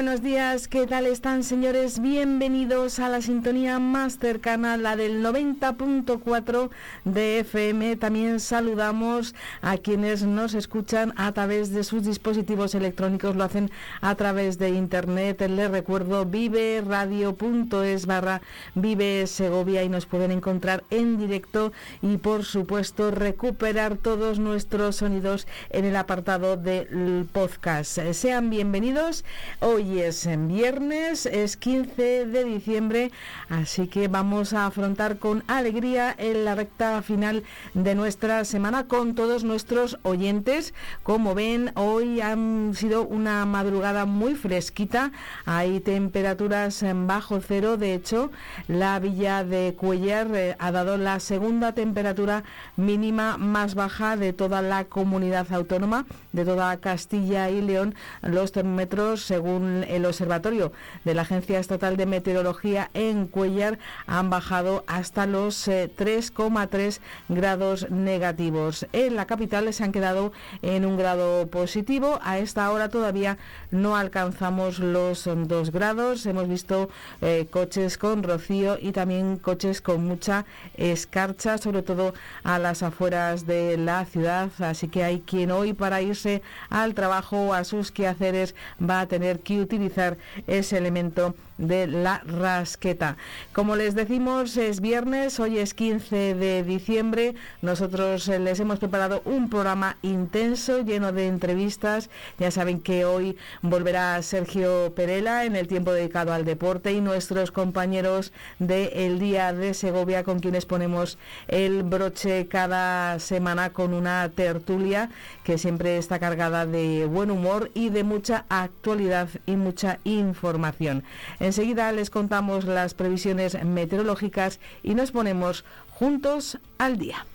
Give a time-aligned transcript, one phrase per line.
[0.00, 2.00] Buenos días, ¿qué tal están señores?
[2.00, 6.70] Bienvenidos a la sintonía más cercana, la del 90.4
[7.04, 7.96] de FM.
[7.96, 14.14] También saludamos a quienes nos escuchan a través de sus dispositivos electrónicos, lo hacen a
[14.14, 15.46] través de internet.
[15.46, 18.40] Les recuerdo vive radio.es barra
[18.74, 25.46] vive Segovia y nos pueden encontrar en directo y por supuesto recuperar todos nuestros sonidos
[25.68, 27.98] en el apartado del podcast.
[28.12, 29.26] Sean bienvenidos.
[29.60, 33.10] Hoy es en viernes, es 15 de diciembre,
[33.48, 37.42] así que vamos a afrontar con alegría en la recta final
[37.74, 40.72] de nuestra semana con todos nuestros oyentes.
[41.02, 45.10] Como ven, hoy han sido una madrugada muy fresquita,
[45.44, 48.30] hay temperaturas en bajo cero, de hecho,
[48.68, 52.44] la villa de Cuellar eh, ha dado la segunda temperatura
[52.76, 57.94] mínima más baja de toda la comunidad autónoma, de toda Castilla y León.
[58.22, 60.72] Los termómetros, según el Observatorio
[61.04, 67.90] de la Agencia Estatal de Meteorología en Cuellar han bajado hasta los 3,3 eh, grados
[67.90, 68.86] negativos.
[68.92, 72.18] En la capital se han quedado en un grado positivo.
[72.22, 73.38] A esta hora todavía
[73.70, 76.26] no alcanzamos los 2 grados.
[76.26, 76.88] Hemos visto
[77.20, 80.44] eh, coches con rocío y también coches con mucha
[80.76, 84.50] escarcha, sobre todo a las afueras de la ciudad.
[84.60, 89.40] Así que hay quien hoy para irse al trabajo a sus quehaceres va a tener
[89.40, 90.16] que utilizar
[90.46, 93.16] ese elemento de la rasqueta.
[93.52, 97.34] Como les decimos, es viernes, hoy es 15 de diciembre.
[97.62, 102.10] Nosotros eh, les hemos preparado un programa intenso, lleno de entrevistas.
[102.38, 107.52] Ya saben que hoy volverá Sergio Perela en el tiempo dedicado al deporte y nuestros
[107.52, 114.28] compañeros de El Día de Segovia con quienes ponemos el broche cada semana con una
[114.30, 115.10] tertulia
[115.44, 121.04] que siempre está cargada de buen humor y de mucha actualidad y mucha información.
[121.50, 127.26] Enseguida les contamos las previsiones meteorológicas y nos ponemos juntos al día.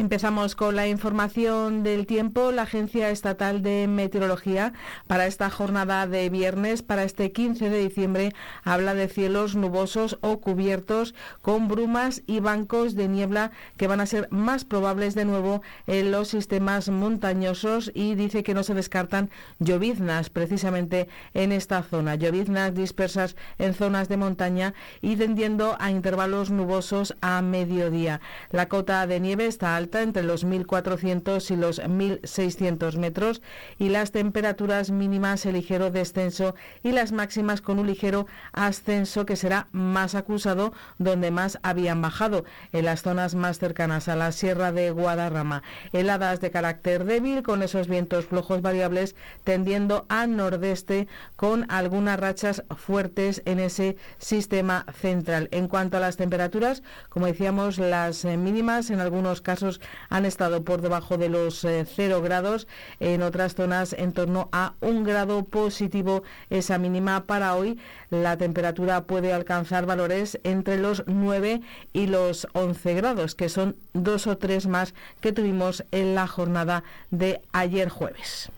[0.00, 2.50] Empezamos con la información del tiempo.
[2.50, 4.72] La Agencia Estatal de Meteorología
[5.06, 8.32] para esta jornada de viernes, para este 15 de diciembre,
[8.64, 14.06] habla de cielos nubosos o cubiertos con brumas y bancos de niebla que van a
[14.06, 19.30] ser más probables de nuevo en los sistemas montañosos y dice que no se descartan
[19.60, 22.16] lloviznas precisamente en esta zona.
[22.16, 28.20] Lloviznas dispersas en zonas de montaña y tendiendo a intervalos nubosos a mediodía.
[28.50, 33.42] La cota de nieve está entre los 1.400 y los 1.600 metros
[33.78, 39.36] y las temperaturas mínimas el ligero descenso y las máximas con un ligero ascenso que
[39.36, 44.72] será más acusado donde más habían bajado en las zonas más cercanas a la Sierra
[44.72, 45.62] de Guadarrama.
[45.92, 52.64] Heladas de carácter débil con esos vientos flojos variables tendiendo al nordeste con algunas rachas
[52.76, 55.48] fuertes en ese sistema central.
[55.52, 59.73] En cuanto a las temperaturas, como decíamos, las mínimas en algunos casos
[60.08, 62.66] han estado por debajo de los 0 eh, grados,
[63.00, 67.78] en otras zonas en torno a un grado positivo esa mínima para hoy.
[68.10, 71.60] La temperatura puede alcanzar valores entre los 9
[71.92, 76.84] y los 11 grados, que son dos o tres más que tuvimos en la jornada
[77.10, 78.50] de ayer jueves.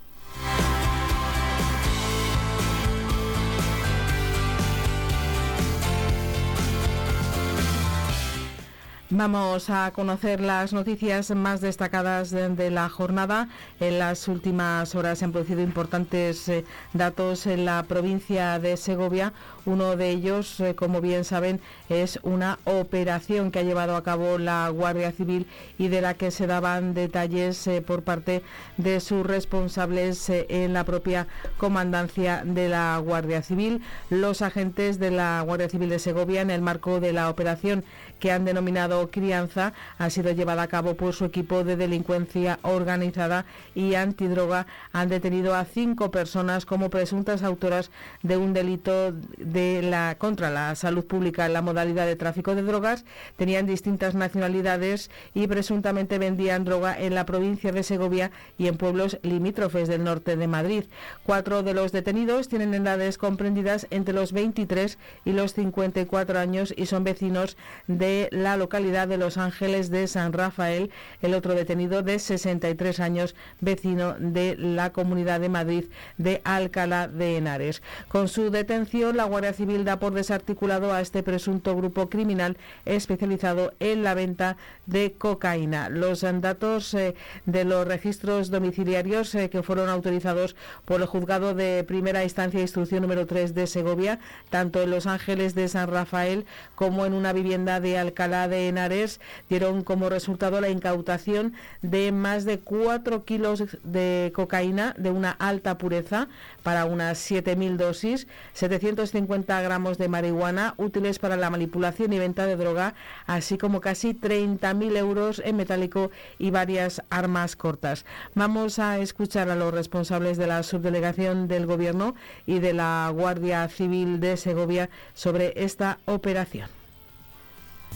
[9.10, 13.48] Vamos a conocer las noticias más destacadas de, la jornada.
[13.78, 19.32] En las últimas horas se han producido importantes eh, datos en la provincia de Segovia.
[19.64, 24.38] Uno de ellos, eh, como bien saben, es una operación que ha llevado a cabo
[24.38, 25.46] la Guardia Civil
[25.78, 28.42] y de la que se daban detalles eh, por parte
[28.76, 31.28] de sus responsables en la propia
[31.58, 33.82] comandancia de la Guardia Civil.
[34.10, 37.84] Los agentes de la Guardia Civil de Segovia, en el marco de la operación
[38.18, 43.44] que han denominado Crianza ha sido llevada a cabo por su equipo de delincuencia organizada
[43.74, 44.66] y antidroga.
[44.92, 47.90] Han detenido a cinco personas como presuntas autoras
[48.22, 52.62] de un delito de la contra la salud pública en la modalidad de tráfico de
[52.62, 53.04] drogas.
[53.36, 59.18] Tenían distintas nacionalidades y presuntamente vendían droga en la provincia de Segovia y en pueblos
[59.22, 60.84] limítrofes del norte de Madrid.
[61.24, 66.86] Cuatro de los detenidos tienen edades comprendidas entre los 23 y los 54 años y
[66.86, 70.90] son vecinos de la localidad de Los Ángeles de San Rafael.
[71.22, 75.84] El otro detenido de 63 años, vecino de la Comunidad de Madrid
[76.18, 77.82] de Alcalá de Henares.
[78.08, 83.72] Con su detención, la Guardia Civil da por desarticulado a este presunto grupo criminal especializado
[83.80, 84.56] en la venta
[84.86, 85.88] de cocaína.
[85.88, 87.14] Los datos eh,
[87.44, 92.64] de los registros domiciliarios eh, que fueron autorizados por el juzgado de primera instancia de
[92.64, 94.18] instrucción número 3 de Segovia,
[94.50, 99.20] tanto en Los Ángeles de San Rafael como en una vivienda de Alcalá de Henares,
[99.48, 105.78] dieron como resultado la incautación de más de 4 kilos de cocaína de una alta
[105.78, 106.28] pureza
[106.62, 112.56] para unas 7.000 dosis, 750 gramos de marihuana útiles para la manipulación y venta de
[112.56, 112.94] droga,
[113.26, 118.04] así como casi 30.000 euros en metálico y varias armas cortas.
[118.34, 122.14] Vamos a escuchar a los responsables de la subdelegación del Gobierno
[122.46, 126.75] y de la Guardia Civil de Segovia sobre esta operación.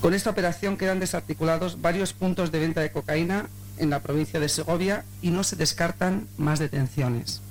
[0.01, 4.49] Con esta operación quedan desarticulados varios puntos de venta de cocaína en la provincia de
[4.49, 7.43] Segovia y no se descartan más detenciones.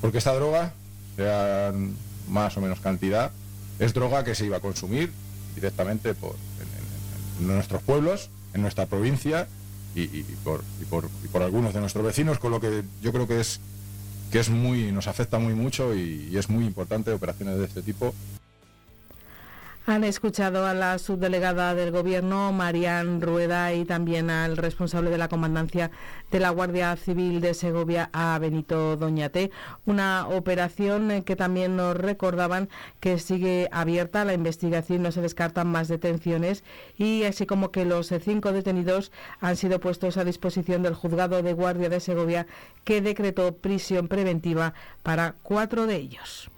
[0.00, 0.72] Porque esta droga,
[1.16, 1.74] sea
[2.30, 3.32] más o menos cantidad,
[3.78, 5.12] es droga que se iba a consumir
[5.54, 6.36] directamente por,
[7.38, 9.46] en, nuestros pueblos, en nuestra provincia
[9.94, 13.60] y, por, por, algunos de nuestros vecinos, con lo que yo creo que es
[14.30, 18.14] que es muy, nos afecta muy mucho y, es muy importante operaciones de este tipo
[19.90, 25.28] han escuchado a la subdelegada del Gobierno, Marian Rueda, y también al responsable de la
[25.28, 25.90] comandancia
[26.30, 29.50] de la Guardia Civil de Segovia, a Benito Doñate.
[29.86, 32.68] Una operación que también nos recordaban
[33.00, 36.62] que sigue abierta la investigación, no se descartan más detenciones
[36.96, 39.10] y así como que los cinco detenidos
[39.40, 42.46] han sido puestos a disposición del juzgado de Guardia de Segovia
[42.84, 44.72] que decretó prisión preventiva
[45.02, 46.48] para cuatro de ellos.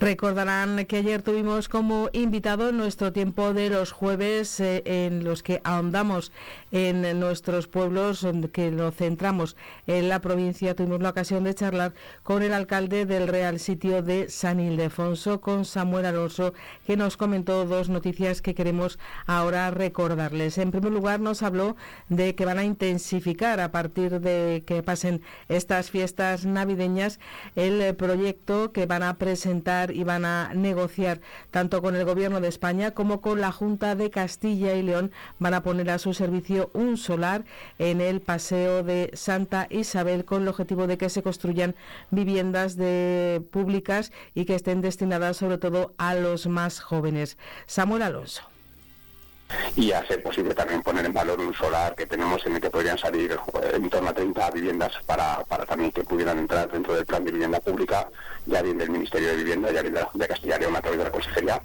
[0.00, 5.42] Recordarán que ayer tuvimos como invitado en nuestro tiempo de los jueves eh, en los
[5.42, 6.32] que ahondamos
[6.72, 9.56] en nuestros pueblos, que nos centramos
[9.86, 10.74] en la provincia.
[10.74, 11.92] Tuvimos la ocasión de charlar
[12.22, 16.54] con el alcalde del Real Sitio de San Ildefonso, con Samuel Alonso,
[16.86, 20.56] que nos comentó dos noticias que queremos ahora recordarles.
[20.56, 21.76] En primer lugar, nos habló
[22.08, 25.20] de que van a intensificar a partir de que pasen
[25.50, 27.20] estas fiestas navideñas
[27.54, 31.20] el proyecto que van a presentar y van a negociar
[31.50, 35.12] tanto con el Gobierno de España como con la Junta de Castilla y León.
[35.38, 37.44] Van a poner a su servicio un solar
[37.78, 41.74] en el Paseo de Santa Isabel con el objetivo de que se construyan
[42.10, 47.38] viviendas de, públicas y que estén destinadas sobre todo a los más jóvenes.
[47.66, 48.49] Samuel Alonso
[49.76, 52.70] y a ser posible también poner en valor un solar que tenemos en el que
[52.70, 53.38] podrían salir
[53.72, 57.32] en torno a 30 viviendas para, para también que pudieran entrar dentro del plan de
[57.32, 58.08] vivienda pública,
[58.46, 61.04] ya bien del Ministerio de Vivienda, ya bien de, Castilla y León a través de
[61.04, 61.62] la Consejería.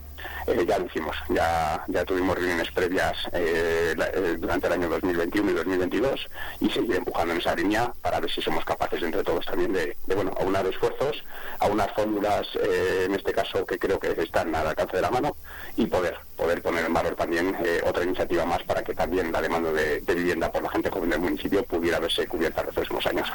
[0.48, 3.96] Eh, ya lo hicimos, ya, ya tuvimos reuniones previas eh,
[4.38, 6.28] durante el año 2021 y 2022
[6.60, 9.98] y seguir empujando en esa línea para ver si somos capaces entre todos también de,
[10.06, 11.24] de bueno, aunar esfuerzos,
[11.60, 15.36] a unas fórmulas, en este caso que creo que están al alcance de la mano
[15.78, 17.56] y poder, poder poner en valor también
[17.86, 21.10] otra iniciativa más para que también la demanda de, de vivienda por la gente joven
[21.10, 23.32] del municipio pudiera verse cubierta en los próximos años.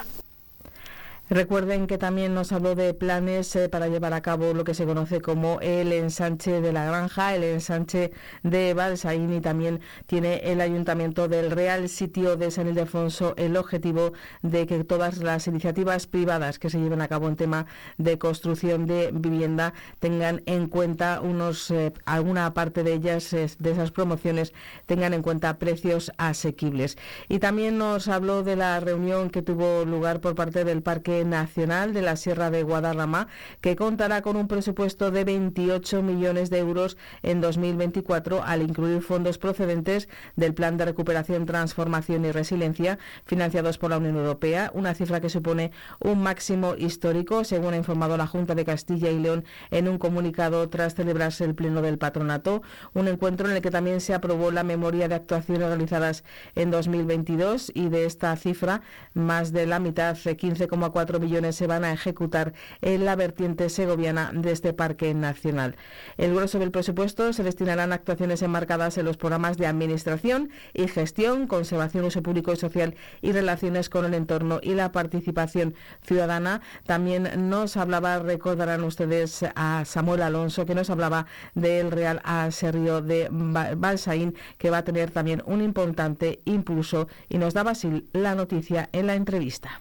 [1.31, 4.85] Recuerden que también nos habló de planes eh, para llevar a cabo lo que se
[4.85, 8.11] conoce como el ensanche de la granja, el ensanche
[8.43, 14.13] de Balsaín y también tiene el Ayuntamiento del Real Sitio de San Ildefonso el objetivo
[14.43, 18.87] de que todas las iniciativas privadas que se lleven a cabo en tema de construcción
[18.87, 24.53] de vivienda tengan en cuenta unos eh, alguna parte de ellas eh, de esas promociones
[24.87, 26.99] tengan en cuenta precios asequibles.
[27.29, 31.93] Y también nos habló de la reunión que tuvo lugar por parte del Parque Nacional
[31.93, 33.29] de la Sierra de Guadarrama,
[33.61, 39.39] que contará con un presupuesto de 28 millones de euros en 2024 al incluir fondos
[39.39, 45.21] procedentes del Plan de Recuperación, Transformación y Resiliencia financiados por la Unión Europea, una cifra
[45.21, 49.89] que supone un máximo histórico, según ha informado la Junta de Castilla y León en
[49.89, 52.63] un comunicado tras celebrarse el Pleno del Patronato,
[52.95, 56.25] un encuentro en el que también se aprobó la memoria de actuaciones realizadas
[56.55, 58.83] en 2022 y de esta cifra,
[59.15, 62.53] más de la mitad, 15,4 4 millones se van a ejecutar
[62.83, 65.75] en la vertiente segoviana de este parque nacional.
[66.17, 70.87] El grueso del presupuesto se destinarán a actuaciones enmarcadas en los programas de administración y
[70.87, 76.61] gestión, conservación, uso público y social y relaciones con el entorno y la participación ciudadana.
[76.87, 81.27] También nos hablaba, recordarán ustedes, a Samuel Alonso, que nos hablaba
[81.57, 87.53] del Real Aserío de Balsaín, que va a tener también un importante impulso y nos
[87.55, 89.81] daba así la noticia en la entrevista.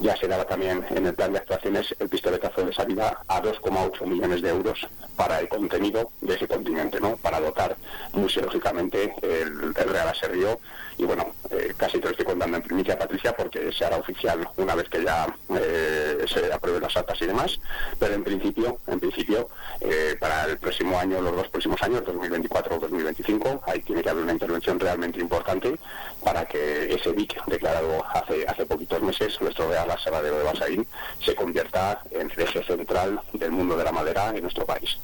[0.00, 4.06] Ya se daba también en el plan de actuaciones el pistoletazo de salida a 2,8
[4.06, 7.16] millones de euros para el contenido de ese continente, ¿no?
[7.16, 7.76] Para dotar
[8.12, 10.58] museológicamente el, el Real Aserío
[10.98, 14.48] y bueno, eh, casi te lo estoy contando en primicia, Patricia, porque se hará oficial
[14.56, 15.26] una vez que ya
[15.56, 15.97] eh,
[16.28, 17.60] se aprueben las actas y demás,
[17.98, 19.48] pero en principio, en principio,
[19.80, 24.10] eh, para el próximo año, los dos próximos años, 2024 o 2025, ahí tiene que
[24.10, 25.78] haber una intervención realmente importante
[26.24, 30.86] para que ese BIC declarado hace hace poquitos meses, nuestro Real Aserradero de Basaín,
[31.20, 34.98] se convierta en eje central del mundo de la madera en nuestro país.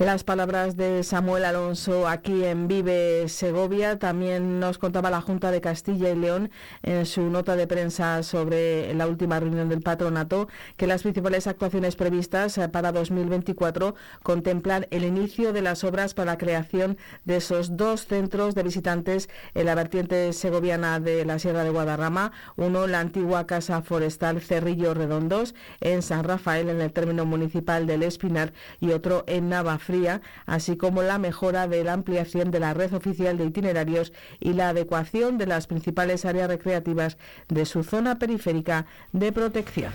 [0.00, 3.96] Las palabras de Samuel Alonso aquí en Vive Segovia.
[3.96, 6.50] También nos contaba la Junta de Castilla y León
[6.82, 11.94] en su nota de prensa sobre la última reunión del patronato que las principales actuaciones
[11.94, 18.08] previstas para 2024 contemplan el inicio de las obras para la creación de esos dos
[18.08, 22.32] centros de visitantes en la vertiente segoviana de la Sierra de Guadarrama.
[22.56, 28.02] Uno, la antigua Casa Forestal Cerrillo Redondos en San Rafael, en el término municipal del
[28.02, 32.74] Espinar, y otro en Nava fría, así como la mejora de la ampliación de la
[32.74, 38.18] red oficial de itinerarios y la adecuación de las principales áreas recreativas de su zona
[38.18, 39.92] periférica de protección.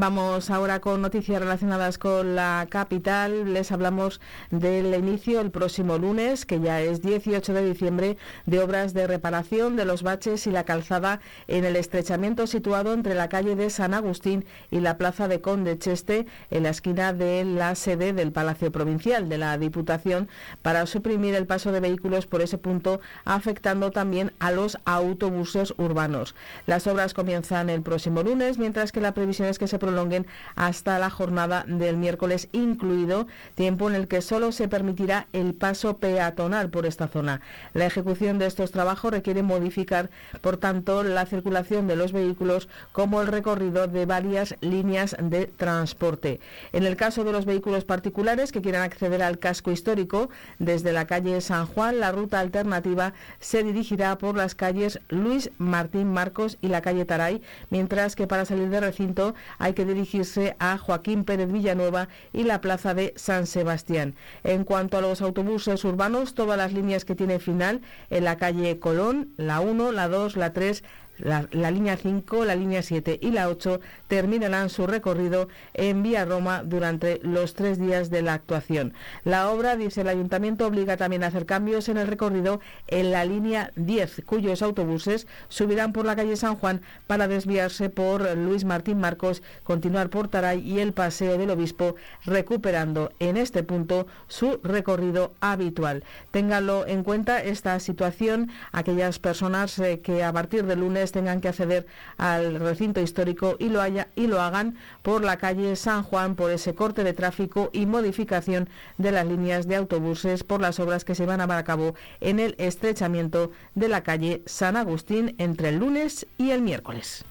[0.00, 3.52] Vamos ahora con noticias relacionadas con la capital.
[3.52, 4.20] Les hablamos
[4.52, 9.74] del inicio el próximo lunes, que ya es 18 de diciembre, de obras de reparación
[9.74, 13.92] de los baches y la calzada en el estrechamiento situado entre la calle de San
[13.92, 18.70] Agustín y la plaza de Conde Cheste, en la esquina de la sede del Palacio
[18.70, 20.28] Provincial de la Diputación,
[20.62, 26.36] para suprimir el paso de vehículos por ese punto, afectando también a los autobuses urbanos.
[26.66, 30.98] Las obras comienzan el próximo lunes, mientras que la previsión es que se prolonguen hasta
[30.98, 36.68] la jornada del miércoles incluido, tiempo en el que solo se permitirá el paso peatonal
[36.68, 37.40] por esta zona.
[37.72, 40.10] La ejecución de estos trabajos requiere modificar,
[40.42, 46.40] por tanto, la circulación de los vehículos como el recorrido de varias líneas de transporte.
[46.72, 50.28] En el caso de los vehículos particulares que quieran acceder al casco histórico,
[50.58, 56.12] desde la calle San Juan, la ruta alternativa se dirigirá por las calles Luis Martín
[56.12, 57.40] Marcos y la calle Taray,
[57.70, 62.60] mientras que para salir del recinto hay que dirigirse a Joaquín Pérez Villanueva y la
[62.60, 64.14] plaza de San Sebastián.
[64.44, 67.80] En cuanto a los autobuses urbanos, todas las líneas que tienen final
[68.10, 70.82] en la calle Colón, la 1, la 2, la 3,
[71.18, 76.62] la, línea 5, la línea 7 y la 8 terminarán su recorrido en Vía Roma
[76.64, 78.94] durante los tres días de la actuación.
[79.24, 83.24] La obra, dice el ayuntamiento, obliga también a hacer cambios en el recorrido en la
[83.24, 88.98] línea 10, cuyos autobuses subirán por la calle San Juan para desviarse por Luis Martín
[88.98, 95.32] Marcos, continuar por Taray y el Paseo del Obispo, recuperando en este punto su recorrido
[95.40, 96.04] habitual.
[96.30, 101.48] Ténganlo en cuenta esta situación aquellas personas eh, que a partir de lunes tengan que
[101.48, 101.86] acceder
[102.16, 106.50] al recinto histórico y lo, haya, y lo hagan por la calle San Juan por
[106.50, 111.14] ese corte de tráfico y modificación de las líneas de autobuses por las obras que
[111.14, 115.70] se van a llevar a cabo en el estrechamiento de la calle San Agustín entre
[115.70, 117.24] el lunes y el miércoles.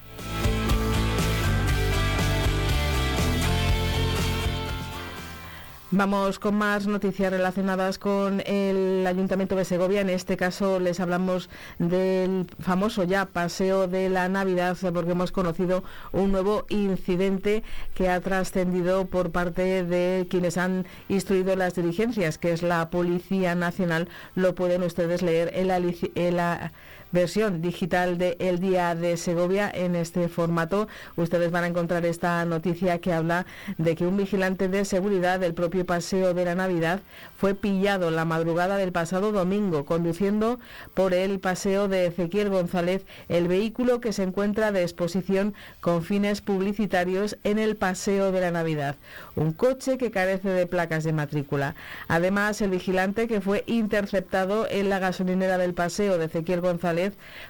[5.92, 10.02] Vamos con más noticias relacionadas con el Ayuntamiento de Segovia.
[10.02, 15.86] En este caso les hablamos del famoso ya paseo de la Navidad porque hemos conocido
[16.12, 17.64] un nuevo incidente
[17.96, 23.56] que ha trascendido por parte de quienes han instruido las diligencias, que es la Policía
[23.56, 24.10] Nacional.
[24.36, 26.74] Lo pueden ustedes leer en la, en la
[27.12, 30.88] versión digital de El Día de Segovia en este formato.
[31.16, 33.46] Ustedes van a encontrar esta noticia que habla
[33.78, 37.02] de que un vigilante de seguridad del propio paseo de la Navidad
[37.38, 40.60] fue pillado la madrugada del pasado domingo conduciendo
[40.94, 46.42] por el paseo de Ezequiel González el vehículo que se encuentra de exposición con fines
[46.42, 48.96] publicitarios en el paseo de la Navidad.
[49.36, 51.76] Un coche que carece de placas de matrícula.
[52.08, 57.07] Además, el vigilante que fue interceptado en la gasolinera del paseo de Ezequiel González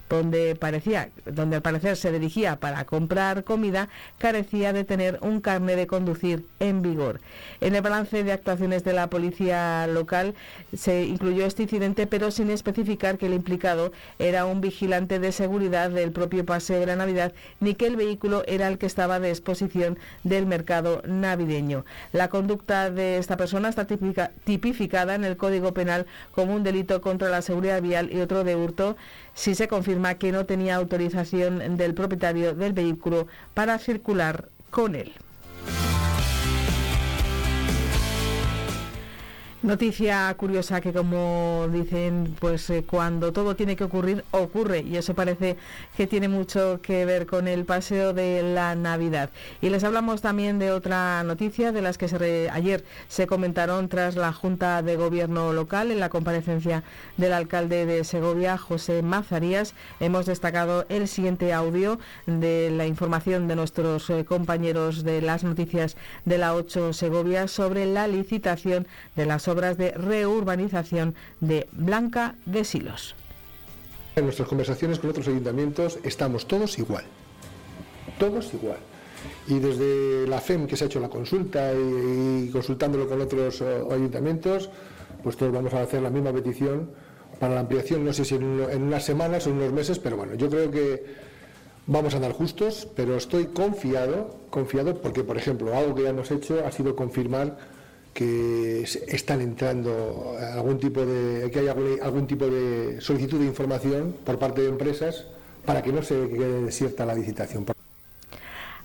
[0.09, 5.75] Donde parecía, donde al parecer se dirigía para comprar comida, carecía de tener un carnet
[5.75, 7.19] de conducir en vigor.
[7.61, 10.33] En el balance de actuaciones de la policía local
[10.75, 15.89] se incluyó este incidente, pero sin especificar que el implicado era un vigilante de seguridad
[15.89, 19.29] del propio paseo de la Navidad, ni que el vehículo era el que estaba de
[19.29, 21.85] exposición del mercado navideño.
[22.11, 27.29] La conducta de esta persona está tipificada en el Código Penal como un delito contra
[27.29, 28.97] la seguridad vial y otro de hurto
[29.37, 35.13] si se confirma que no tenía autorización del propietario del vehículo para circular con él.
[39.63, 44.81] Noticia curiosa que como dicen, pues eh, cuando todo tiene que ocurrir, ocurre.
[44.81, 45.57] Y eso parece
[45.97, 49.31] que tiene mucho que ver con el paseo de la Navidad.
[49.59, 54.15] Y les hablamos también de otra noticia de las que se ayer se comentaron tras
[54.15, 56.83] la Junta de Gobierno local en la comparecencia
[57.17, 59.73] del alcalde de Segovia, José Mazarías.
[59.99, 61.97] Hemos destacado el siguiente audio
[62.27, 67.87] de la información de nuestros eh, compañeros de las noticias de la 8 Segovia sobre
[67.87, 68.85] la licitación
[69.15, 73.15] de las obras de reurbanización de Blanca de Silos.
[74.15, 77.05] En nuestras conversaciones con otros ayuntamientos estamos todos igual,
[78.17, 78.79] todos igual.
[79.47, 83.83] Y desde la FEM que se ha hecho la consulta y, consultándolo con otros eh,
[83.91, 84.69] ayuntamientos,
[85.23, 86.89] pues todos vamos a hacer la misma petición
[87.39, 90.17] para la ampliación, no sé si en, en unas semanas o en unos meses, pero
[90.17, 91.03] bueno, yo creo que
[91.87, 96.29] vamos a andar justos, pero estoy confiado, confiado porque, por ejemplo, algo que ya hemos
[96.31, 97.57] hecho ha sido confirmar
[98.17, 104.39] que están entrando algún tipo de que hay algún, tipo de solicitud de información por
[104.39, 105.27] parte de empresas
[105.63, 107.76] para que no se quede desierta la licitación.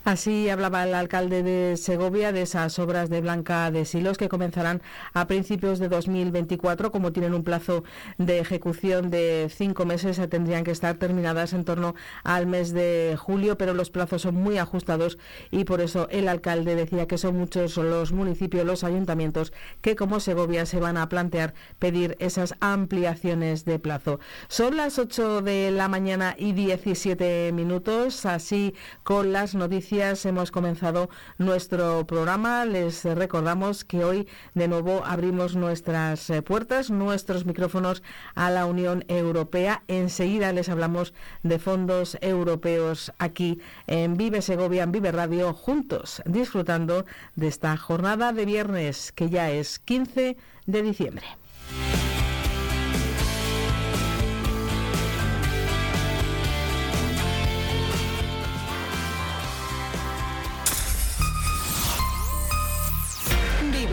[0.04, 4.82] Así hablaba el alcalde de Segovia de esas obras de Blanca de Silos que comenzarán
[5.14, 6.90] a principios de 2024.
[6.90, 7.84] Como tienen un plazo
[8.18, 11.94] de ejecución de cinco meses, se tendrían que estar terminadas en torno
[12.24, 15.18] al mes de julio, pero los plazos son muy ajustados
[15.52, 20.18] y por eso el alcalde decía que son muchos los municipios, los ayuntamientos que como
[20.18, 24.18] Segovia se van a plantear pedir esas ampliaciones de plazo.
[24.48, 31.10] Son las 8 de la mañana y 17 minutos, así con las noticias hemos comenzado
[31.36, 32.64] nuestro programa.
[32.64, 38.02] Les recordamos que hoy de nuevo abrimos nuestras eh, puertas, nuestros micrófonos
[38.34, 39.82] a la Unión Europea.
[39.88, 47.04] Enseguida les hablamos de fondos europeos aquí en Vive Segovia, en Vive Radio, juntos, disfrutando
[47.36, 51.26] de esta jornada de viernes que ya es 15 de diciembre.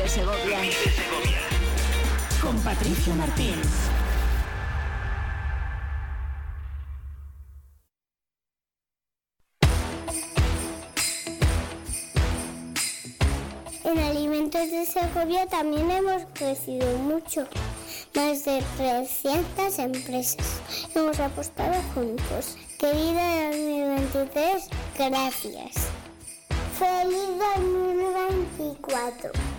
[0.10, 0.58] Segovia.
[2.42, 3.54] Con Patricia Martín.
[13.84, 17.48] En Alimentos de Segovia también hemos crecido mucho.
[18.16, 20.60] Más de 300 empresas.
[20.96, 22.58] Hemos apostado juntos.
[22.80, 25.76] Querida 2023, gracias.
[26.80, 29.59] Feliz 2024.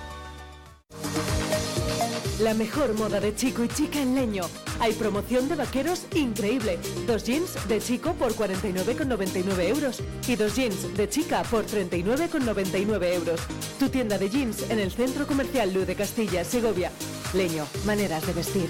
[2.41, 4.41] La mejor moda de chico y chica en leño.
[4.79, 6.79] Hay promoción de vaqueros increíble.
[7.05, 13.41] Dos jeans de chico por 49,99 euros y dos jeans de chica por 39,99 euros.
[13.77, 16.91] Tu tienda de jeans en el Centro Comercial Luz de Castilla, Segovia.
[17.35, 18.69] Leño, maneras de vestir.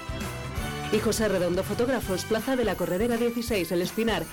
[0.91, 4.23] Y José Redondo Fotógrafos, Plaza de la Corredera 16, El Espinar.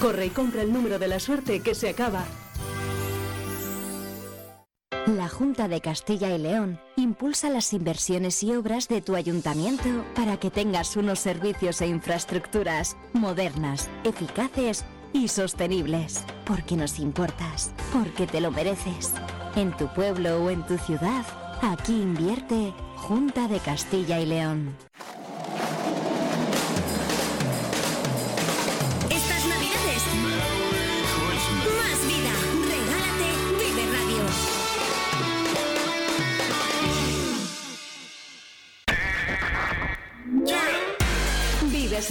[0.00, 2.24] Corre y compra el número de la suerte que se acaba.
[5.06, 10.36] La Junta de Castilla y León Impulsa las inversiones y obras de tu ayuntamiento para
[10.38, 16.24] que tengas unos servicios e infraestructuras modernas, eficaces y sostenibles.
[16.46, 19.12] Porque nos importas, porque te lo mereces.
[19.56, 21.24] En tu pueblo o en tu ciudad,
[21.60, 24.76] aquí invierte Junta de Castilla y León.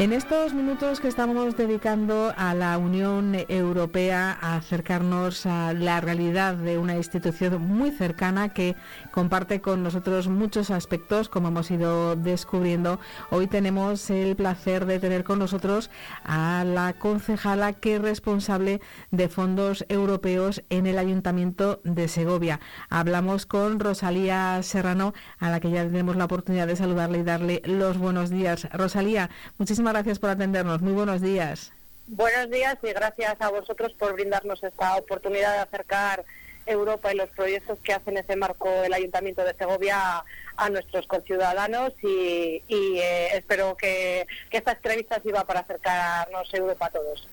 [0.00, 6.54] En estos minutos que estamos dedicando a la Unión Europea, a acercarnos a la realidad
[6.54, 8.76] de una institución muy cercana que
[9.10, 15.24] comparte con nosotros muchos aspectos, como hemos ido descubriendo, hoy tenemos el placer de tener
[15.24, 15.90] con nosotros
[16.22, 18.80] a la concejala que es responsable
[19.10, 22.60] de fondos europeos en el Ayuntamiento de Segovia.
[22.88, 27.62] Hablamos con Rosalía Serrano, a la que ya tenemos la oportunidad de saludarle y darle
[27.64, 28.68] los buenos días.
[28.72, 30.80] Rosalía, muchísimas gracias por atendernos.
[30.80, 31.72] Muy buenos días.
[32.06, 36.24] Buenos días y gracias a vosotros por brindarnos esta oportunidad de acercar
[36.64, 40.24] Europa y los proyectos que hacen ese marco el Ayuntamiento de Segovia a,
[40.56, 46.86] a nuestros conciudadanos y, y, eh, espero que, que esta entrevista sirva para acercarnos Europa
[46.86, 47.28] a todos.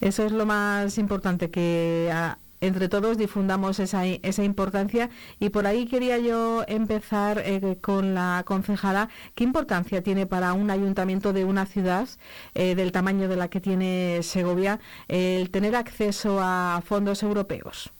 [0.00, 5.10] Eso es lo más importante, que a- entre todos difundamos esa, esa importancia.
[5.38, 9.10] Y por ahí quería yo empezar eh, con la concejala.
[9.34, 12.08] ¿Qué importancia tiene para un ayuntamiento de una ciudad
[12.54, 17.90] eh, del tamaño de la que tiene Segovia el tener acceso a fondos europeos?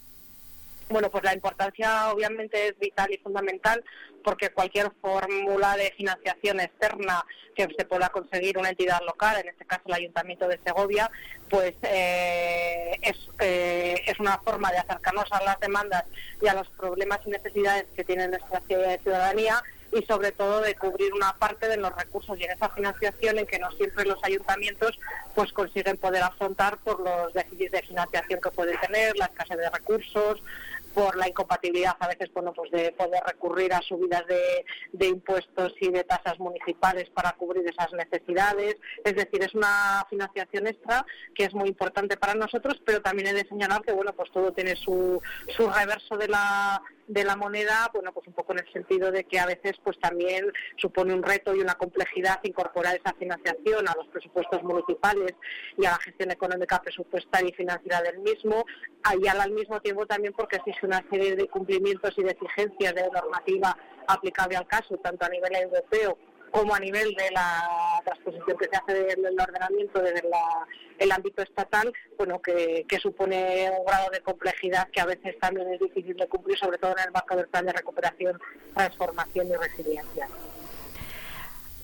[0.89, 3.83] Bueno, pues la importancia obviamente es vital y fundamental
[4.23, 9.65] porque cualquier fórmula de financiación externa que se pueda conseguir una entidad local, en este
[9.65, 11.11] caso el Ayuntamiento de Segovia,
[11.51, 16.05] pues eh, es, eh, es una forma de acercarnos a las demandas
[16.41, 21.13] y a los problemas y necesidades que tiene nuestra ciudadanía y sobre todo de cubrir
[21.13, 22.39] una parte de los recursos.
[22.39, 24.99] Y en esa financiación en que no siempre los ayuntamientos
[25.35, 29.71] pues consiguen poder afrontar por los déficits de financiación que pueden tener, la escasez de
[29.71, 30.43] recursos,
[30.95, 35.91] por la incompatibilidad a veces bueno pues de poder recurrir a subidas de, impuestos y
[35.91, 38.77] de tasas municipales para cubrir esas necesidades.
[39.05, 43.35] Es decir es una financiación extra que es muy importante para nosotros pero también he
[43.35, 45.21] de señalar que bueno pues todo tiene su,
[45.57, 49.25] su reverso de la de la moneda, bueno, pues un poco en el sentido de
[49.25, 53.95] que a veces pues también supone un reto y una complejidad incorporar esa financiación a
[53.95, 55.35] los presupuestos municipales
[55.77, 58.65] y a la gestión económica presupuestaria y financiera del mismo,
[59.21, 63.11] y al mismo tiempo también porque exige una serie de cumplimientos y de exigencias de
[63.11, 66.17] normativa aplicable al caso, tanto a nivel europeo
[66.53, 70.23] como a nivel de la transposición que se hace del, ordenamiento desde
[70.99, 75.81] el ámbito estatal, bueno, que, supone un grado de complejidad que a veces también es
[75.81, 78.39] difícil de cumplir, sobre todo en el marco del plan de recuperación,
[78.75, 80.29] transformación y resiliencia.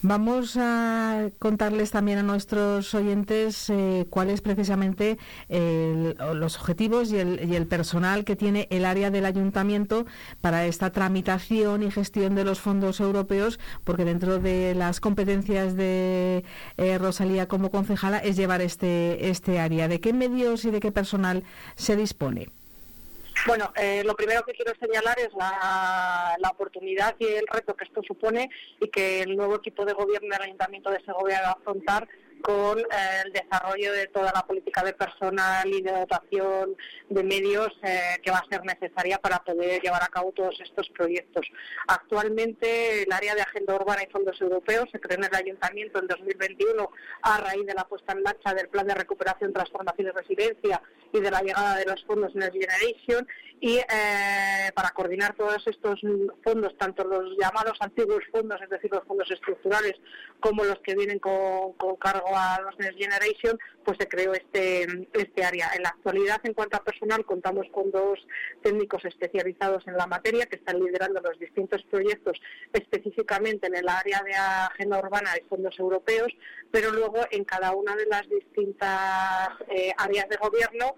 [0.02, 7.66] Vamos a contarles también a nuestros oyentes eh, cuáles precisamente el, los objetivos y el,
[7.66, 10.06] personal que tiene el área del ayuntamiento
[10.40, 16.44] para esta tramitación y gestión de los fondos europeos, porque dentro de las competencias de
[16.76, 19.88] eh, Rosalía como concejala es llevar este, este área.
[19.88, 21.42] ¿De qué medios y de qué personal
[21.74, 22.57] se dispone?
[23.46, 27.84] Bueno, eh, lo primero que quiero señalar es la, la, oportunidad y el reto que
[27.84, 31.52] esto supone y que el nuevo equipo de gobierno del Ayuntamiento de Segovia va a
[31.52, 32.08] afrontar
[32.42, 32.84] con eh,
[33.24, 36.76] el desarrollo de toda la política de personal y de dotación
[37.08, 40.88] de medios eh, que va a ser necesaria para poder llevar a cabo todos estos
[40.90, 41.46] proyectos.
[41.86, 46.06] Actualmente el área de agenda urbana y fondos europeos se creó en el ayuntamiento en
[46.06, 46.90] 2021
[47.22, 51.20] a raíz de la puesta en marcha del plan de recuperación, transformación y residencia y
[51.20, 53.26] de la llegada de los fondos Next Generation
[53.60, 56.00] y eh, para coordinar todos estos
[56.44, 59.94] fondos, tanto los llamados antiguos fondos, es decir, los fondos estructurales,
[60.40, 65.44] como los que vienen con cargo a los Next Generation, pues se creó este, este
[65.44, 65.70] área.
[65.74, 68.26] En la actualidad, en cuanto a personal, contamos con dos
[68.62, 72.40] técnicos especializados en la materia que están liderando los distintos proyectos
[72.72, 76.32] específicamente en el área de agenda urbana y fondos europeos,
[76.70, 80.96] pero luego en cada una de las distintas eh, áreas de gobierno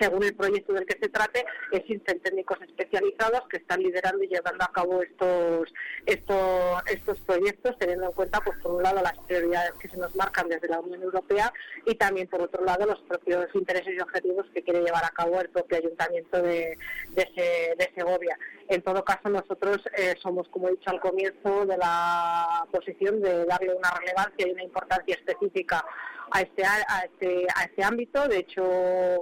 [0.00, 4.64] según el proyecto del que se trate, existen técnicos especializados que están liderando y llevando
[4.64, 5.68] a cabo estos
[6.06, 10.14] estos, estos proyectos, teniendo en cuenta, pues por un lado, las prioridades que se nos
[10.16, 11.52] marcan desde la Unión Europea
[11.86, 15.40] y también, por otro lado, los propios intereses y objetivos que quiere llevar a cabo
[15.40, 16.78] el propio Ayuntamiento de,
[17.10, 18.38] de, Segovia.
[18.68, 23.44] En todo caso, nosotros eh, somos, como he dicho al comienzo, de la posición de
[23.44, 25.84] darle una relevancia y una importancia específica
[26.30, 28.28] a este, a este, a este ámbito.
[28.28, 28.62] De hecho,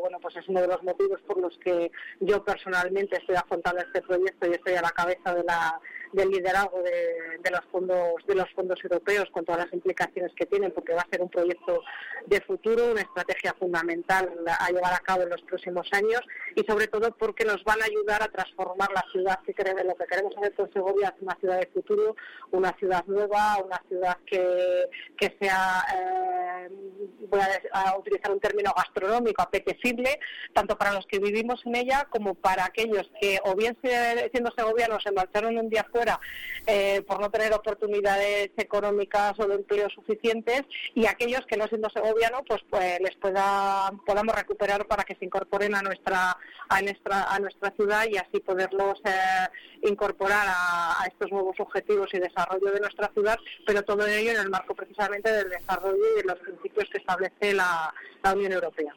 [0.01, 1.91] bueno, pues es uno de los motivos por los que
[2.21, 5.81] yo personalmente estoy afrontando este proyecto y estoy a la cabeza de la
[6.13, 10.73] del liderazgo de, los fondos de los fondos europeos con todas las implicaciones que tienen
[10.73, 11.83] porque va a ser un proyecto
[12.27, 16.21] de futuro una estrategia fundamental a llevar a cabo en los próximos años
[16.55, 19.95] y sobre todo porque nos van a ayudar a transformar la ciudad que queremos lo
[19.95, 22.17] que queremos hacer con Segovia es una ciudad de futuro
[22.51, 26.69] una ciudad nueva una ciudad que, que sea eh,
[27.29, 27.41] voy
[27.73, 30.19] a, utilizar un término gastronómico apetecible
[30.53, 35.03] tanto para los que vivimos en ella como para aquellos que o bien siendo segovianos
[35.03, 35.87] se marcharon un día
[36.67, 40.63] eh, por no tener oportunidades económicas o de empleo suficientes
[40.95, 45.25] y aquellos que no siendo segovianos pues, pues les pueda, podamos recuperar para que se
[45.25, 46.37] incorporen a nuestra
[46.69, 49.01] a nuestra a nuestra ciudad y así poderlos
[49.83, 54.51] incorporar a, estos nuevos objetivos y desarrollo de nuestra ciudad, pero todo ello en el
[54.51, 57.95] marco precisamente del desarrollo y de los principios que establece la
[58.35, 58.95] Unión Europea.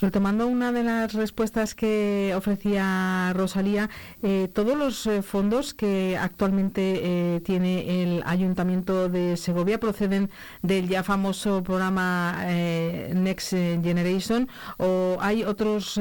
[0.00, 3.88] Retomando una de las respuestas que ofrecía Rosalía,
[4.22, 10.28] eh, todos los eh, fondos que actualmente eh, tiene el Ayuntamiento de Segovia proceden
[10.60, 15.98] del ya famoso programa Next Generation o hay otros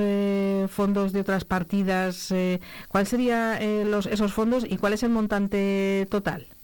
[0.70, 2.34] fondos de otras partidas.
[2.90, 6.55] ¿Cuáles serían esos fondos y cuál es el montante total?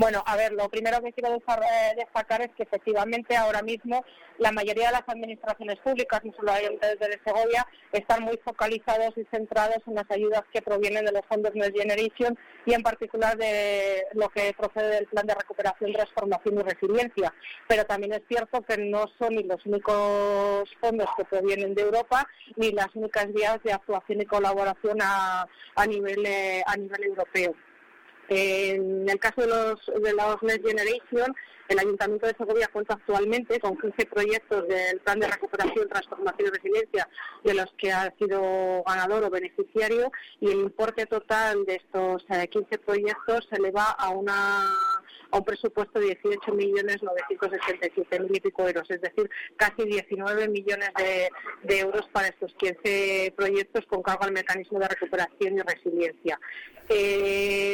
[0.00, 4.02] Bueno, a ver, lo primero que quiero eh, destacar es que efectivamente ahora mismo
[4.38, 9.26] la mayoría de las administraciones públicas, no solo desde de Segovia, están muy focalizados y
[9.30, 14.06] centrados en las ayudas que provienen de los fondos Next Generation y en particular de
[14.14, 17.34] lo que procede del Plan de Recuperación, Transformación y Resiliencia.
[17.68, 22.26] Pero también es cierto que no son ni los únicos fondos que provienen de Europa
[22.56, 25.46] ni las únicas vías de actuación y colaboración a,
[25.86, 27.54] nivel, eh, a nivel europeo.
[28.30, 31.34] En el caso de los, de los Next Generation,
[31.68, 36.50] el Ayuntamiento de Segovia cuenta actualmente con 15 proyectos del Plan de Recuperación, Transformación y
[36.50, 37.08] Resiliencia,
[37.42, 42.66] de los que ha sido ganador o beneficiario, y el importe total de estos 15
[42.70, 44.10] eh, proyectos se eleva a
[45.30, 51.30] a un presupuesto de 18.967.000 y pico euros, es decir, casi 19 millones de,
[51.78, 56.38] euros para estos 15 proyectos con cargo al mecanismo de recuperación y resiliencia.
[56.88, 57.69] Eh,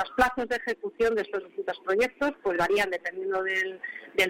[0.00, 3.80] los plazos de ejecución de estos distintos proyectos pues varían dependiendo del,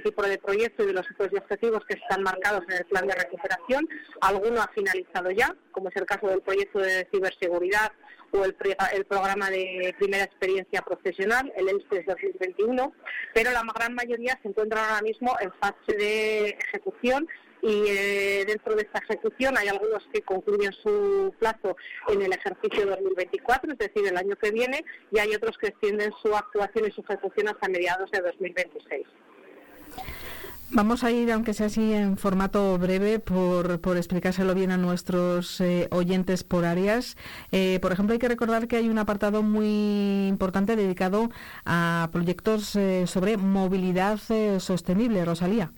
[0.03, 3.07] tipo de proyecto y de los tipos y objetivos que están marcados en el plan
[3.07, 3.89] de recuperación.
[4.21, 7.93] Alguno ha finalizado ya, como es el caso del proyecto de ciberseguridad
[8.33, 8.57] o el,
[8.93, 12.93] el programa de primera experiencia profesional, el ELSES 2021,
[13.35, 17.27] pero la gran mayoría se encuentran ahora mismo en fase de ejecución
[17.63, 21.77] y eh, dentro de esta ejecución hay algunos que concluyen su plazo
[22.09, 26.13] en el ejercicio 2024, es decir, el año que viene, y hay otros que extienden
[26.23, 29.07] su actuación y su ejecución hasta mediados de 2026.
[30.73, 35.89] Vamos a ir, aunque sea así, en formato breve, por, explicárselo bien a nuestros eh,
[35.91, 37.17] oyentes por áreas.
[37.51, 41.29] Eh, por ejemplo, hay que recordar que hay un apartado muy importante dedicado
[41.65, 44.21] a proyectos eh, sobre movilidad
[44.61, 45.25] sostenible.
[45.25, 45.73] Rosalía.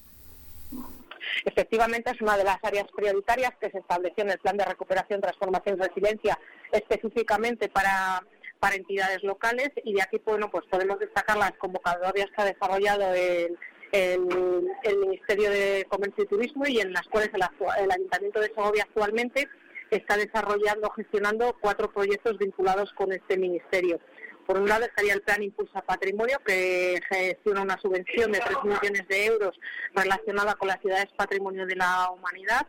[1.45, 5.21] Efectivamente, es una de las áreas prioritarias que se estableció en el Plan de Recuperación,
[5.21, 6.38] Transformación y Resiliencia
[6.71, 8.23] específicamente para
[8.59, 13.12] para entidades locales y de aquí bueno pues podemos destacar las convocatorias que ha desarrollado
[13.12, 13.59] el
[13.92, 19.49] el, Ministerio de Comercio y Turismo y en las cuales el, Ayuntamiento de Segovia actualmente
[19.90, 24.01] está desarrollando, gestionando cuatro proyectos vinculados con este ministerio.
[24.46, 29.09] Por un lado estaría el Plan Impulsa Patrimonio, que gestiona una subvención de 3 millones
[29.09, 29.59] de euros
[29.94, 32.66] relacionada con las ciudades patrimonio de la humanidad.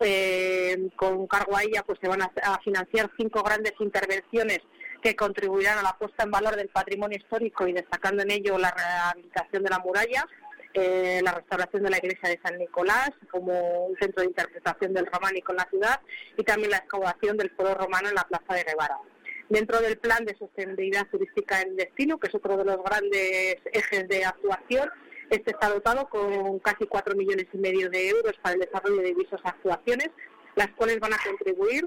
[0.00, 2.30] Eh, con cargo a ella pues se van a,
[2.62, 4.58] financiar cinco grandes intervenciones
[5.02, 8.72] que contribuirán a la puesta en valor del patrimonio histórico y destacando en ello la
[8.72, 10.26] rehabilitación de la muralla,
[10.74, 15.06] eh, la restauración de la iglesia de San Nicolás como un centro de interpretación del
[15.06, 16.00] románico en la ciudad
[16.36, 18.98] y también la excavación del foro romano en la plaza de Revara.
[19.48, 24.08] Dentro del plan de sostenibilidad turística en destino, que es otro de los grandes ejes
[24.08, 24.90] de actuación,
[25.30, 29.08] este está dotado con casi 4 millones y medio de euros para el desarrollo de
[29.08, 30.10] diversas actuaciones,
[30.56, 31.86] las cuales van a contribuir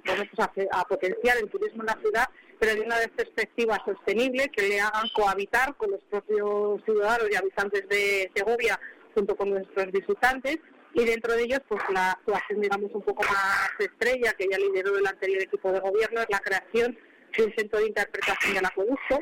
[0.71, 5.07] a, potenciar el turismo en la ciudad pero de una perspectiva sostenible que le hagan
[5.15, 8.77] cohabitar con los propios ciudadanos y habitantes de Segovia
[9.15, 10.57] junto con nuestros visitantes.
[10.93, 14.97] Y dentro de ellos pues la actuación digamos un poco más estrella que ya lideró
[14.97, 16.97] el anterior equipo de gobierno es la creación
[17.37, 19.19] de un centro de interpretación del acueducto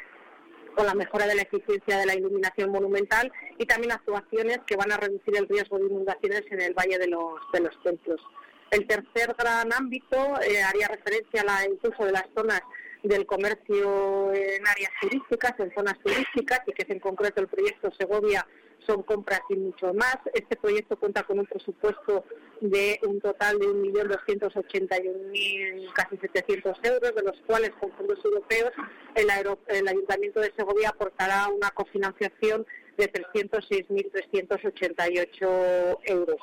[0.75, 4.91] con la mejora de la eficiencia de la iluminación monumental y también actuaciones que van
[4.91, 8.21] a reducir el riesgo de inundaciones en el Valle de los, de los Templos.
[8.69, 12.61] El tercer gran ámbito eh, haría referencia al impulso de las zonas
[13.01, 17.89] del comercio en áreas turísticas, en zonas turísticas, y que es en concreto el proyecto
[17.97, 18.45] Segovia
[18.85, 20.17] son compras y mucho más.
[20.33, 22.23] Este proyecto cuenta con un presupuesto
[22.61, 28.71] de un total de 1.281.000, casi 700 euros, de los cuales con fondos europeos
[29.15, 29.27] el,
[29.67, 36.37] el Ayuntamiento de Segovia aportará una cofinanciación de 306.388 euros.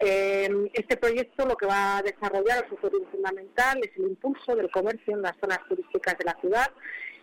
[0.00, 4.70] Eh, este proyecto lo que va a desarrollar, su objetivo fundamental, es el impulso del
[4.70, 6.70] comercio en las zonas turísticas de la ciudad,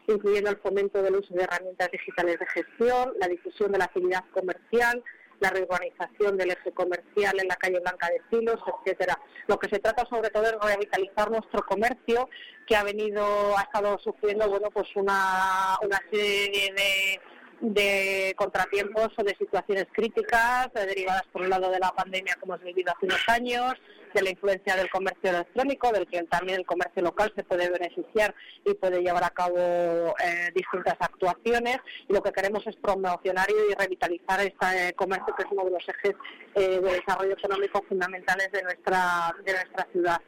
[0.08, 4.24] incluyendo el fomento del uso de herramientas digitales de gestión, la difusión de la actividad
[4.34, 5.04] comercial,
[5.42, 9.20] la reorganización del eje comercial en la calle Blanca de Silos, etcétera.
[9.48, 12.30] Lo que se trata sobre todo es revitalizar nuestro comercio
[12.68, 13.24] que ha venido,
[13.58, 17.20] ha estado sufriendo bueno pues una, una serie de
[17.62, 22.56] de contratiempos o de situaciones críticas eh, derivadas por un lado de la pandemia como
[22.56, 23.76] hemos vivido hace unos años,
[24.14, 28.34] de la influencia del comercio electrónico, del que también el comercio local se puede beneficiar
[28.66, 31.78] y puede llevar a cabo eh, distintas actuaciones.
[32.08, 36.16] Lo que queremos es promocionar y revitalizar este comercio que es uno de los ejes
[36.56, 40.22] de desarrollo económico fundamentales de nuestra, de nuestra ciudad.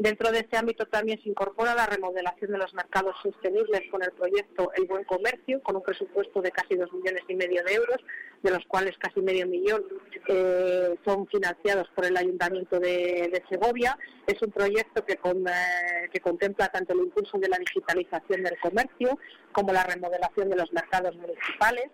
[0.00, 4.10] Dentro de este ámbito también se incorpora la remodelación de los mercados sostenibles con el
[4.12, 7.98] proyecto El Buen Comercio, con un presupuesto de casi dos millones y medio de euros,
[8.42, 9.84] de los cuales casi medio millón
[10.26, 13.98] eh, son financiados por el Ayuntamiento de, Segovia.
[14.26, 19.18] Es un proyecto que, eh, que contempla tanto el impulso de la digitalización del comercio
[19.52, 21.90] como la remodelación de los mercados municipales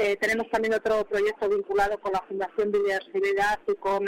[0.00, 4.06] eh, tenemos también otro proyecto vinculado con la Fundación Biodiversidad y con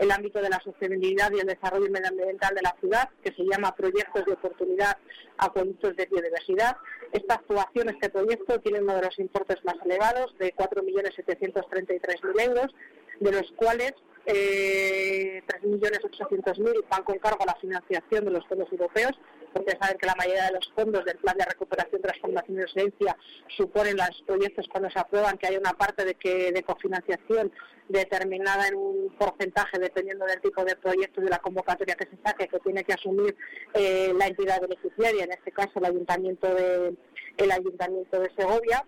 [0.00, 3.76] el ámbito de la sostenibilidad y el desarrollo medioambiental de la ciudad, que se llama
[3.76, 4.98] Proyectos de Oportunidad
[5.38, 6.76] Acueductos de Biodiversidad.
[7.12, 12.74] Esta actuación, este proyecto, tiene uno de los importes más elevados, de 4.733.000 euros,
[13.20, 13.94] de los cuales
[14.26, 19.12] eh, 3.800.000 van con cargo a la financiación de los fondos europeos,
[19.52, 23.16] porque saben que la mayoría de los fondos del Plan de Recuperación, Transformación y Residencia
[23.56, 27.52] suponen los proyectos cuando se aprueban que hay una parte de, que, de cofinanciación
[27.88, 32.20] determinada en un porcentaje dependiendo del tipo de proyecto y de la convocatoria que se
[32.24, 33.36] saque, que tiene que asumir
[33.74, 36.96] eh, la entidad beneficiaria, en este caso el Ayuntamiento de,
[37.36, 38.84] el Ayuntamiento de Segovia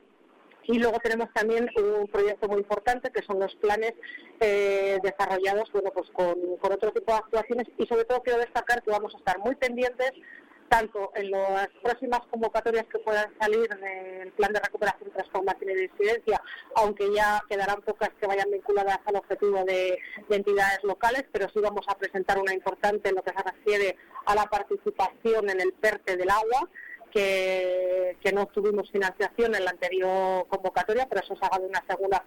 [0.68, 3.94] y luego tenemos también un proyecto muy importante que son los planes
[4.38, 7.66] eh, desarrollados bueno, pues con, otro tipo de actuaciones.
[7.78, 10.12] Y sobre todo quiero destacar que vamos a estar muy pendientes
[10.68, 16.42] tanto en las próximas convocatorias que puedan salir del plan de recuperación, transformación y disidencia,
[16.74, 21.60] aunque ya quedarán pocas que vayan vinculadas al objetivo de, de, entidades locales, pero sí
[21.60, 25.72] vamos a presentar una importante en lo que se refiere a la participación en el
[25.72, 26.68] PERTE del agua,
[27.10, 32.22] que, no tuvimos financiación en la anterior convocatoria, pero eso se haga de una segunda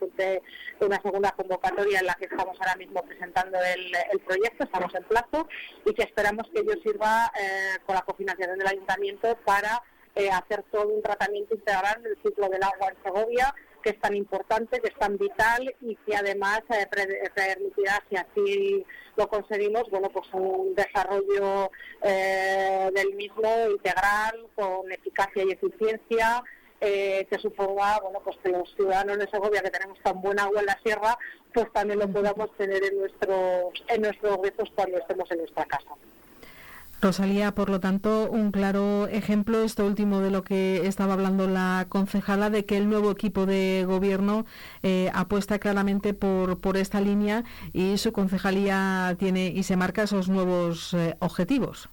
[0.79, 5.47] una segunda convocatoria en la que estamos ahora mismo presentando el, proyecto, estamos en plazo
[5.85, 9.83] y que esperamos que ello sirva eh, con la cofinanciación del ayuntamiento para
[10.15, 14.15] eh, hacer todo un tratamiento integral del ciclo del agua en Segovia que es tan
[14.15, 16.87] importante, que es tan vital y que además eh,
[17.33, 18.85] permitirá, si así
[19.17, 26.43] lo conseguimos, bueno, pues un desarrollo eh, del mismo integral, con eficacia y eficiencia,
[26.83, 30.61] eh, que suponga bueno pues que los ciudadanos de Segovia que tenemos tan buen agua
[30.61, 31.15] en la sierra
[31.53, 35.91] pues también lo podamos tener en nuestros en nuestros huesos cuando estemos en nuestra casa.
[37.01, 41.87] Rosalía, por lo tanto, un claro ejemplo, esto último de lo que estaba hablando la
[41.89, 44.45] concejala, de que el nuevo equipo de gobierno
[44.83, 50.29] eh, apuesta claramente por, por esta línea y su concejalía tiene y se marca esos
[50.29, 51.89] nuevos eh, objetivos.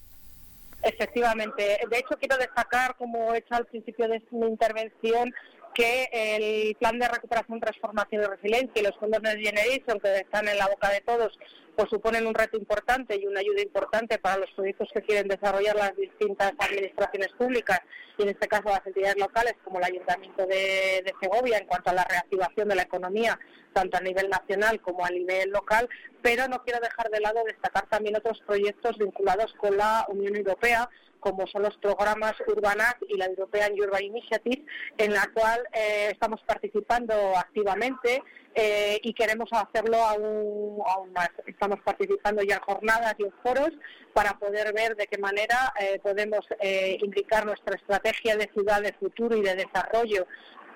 [0.83, 1.81] Efectivamente.
[1.90, 5.33] De hecho, quiero destacar, como he hecho al principio de mi intervención,
[5.75, 10.49] que el plan de recuperación, transformación y resiliencia y los fondos de Generation, que están
[10.49, 11.38] en la boca de todos,
[11.78, 15.76] pues suponen un reto importante y una ayuda importante para los proyectos que quieren desarrollar
[15.76, 17.80] las distintas administraciones públicas
[18.18, 21.94] y en este caso las entidades locales como el Ayuntamiento de, Segovia en cuanto a
[21.94, 23.38] la reactivación de la economía
[23.72, 25.88] tanto a nivel nacional como a nivel local,
[26.20, 30.90] pero no quiero dejar de lado destacar también otros proyectos vinculados con la Unión Europea
[31.20, 34.64] como son los programas Urbanas y la European Urban Initiative,
[34.96, 38.22] en la cual eh, estamos participando activamente
[38.61, 41.31] eh, y queremos hacerlo aún, aún, más.
[41.46, 43.71] Estamos participando ya en jornadas y en foros
[44.13, 49.37] para poder ver de qué manera eh, podemos indicar nuestra estrategia de ciudad de futuro
[49.37, 50.27] y de desarrollo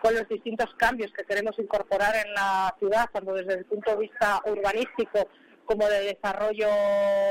[0.00, 3.96] con los distintos cambios que queremos incorporar en la ciudad, tanto desde el punto de
[3.98, 5.28] vista urbanístico
[5.64, 6.68] como de desarrollo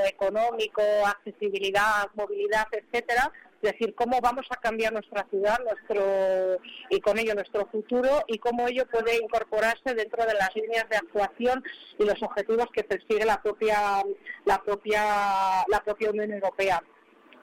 [0.06, 3.32] económico, accesibilidad, movilidad, etcétera,
[3.62, 6.58] es decir, cómo vamos a cambiar nuestra ciudad nuestro
[6.90, 10.98] y con ello nuestro futuro y cómo ello puede incorporarse dentro de las líneas de
[10.98, 11.64] actuación
[12.00, 14.04] y los objetivos que persigue la propia
[14.46, 16.82] la propia la propia Unión Europea.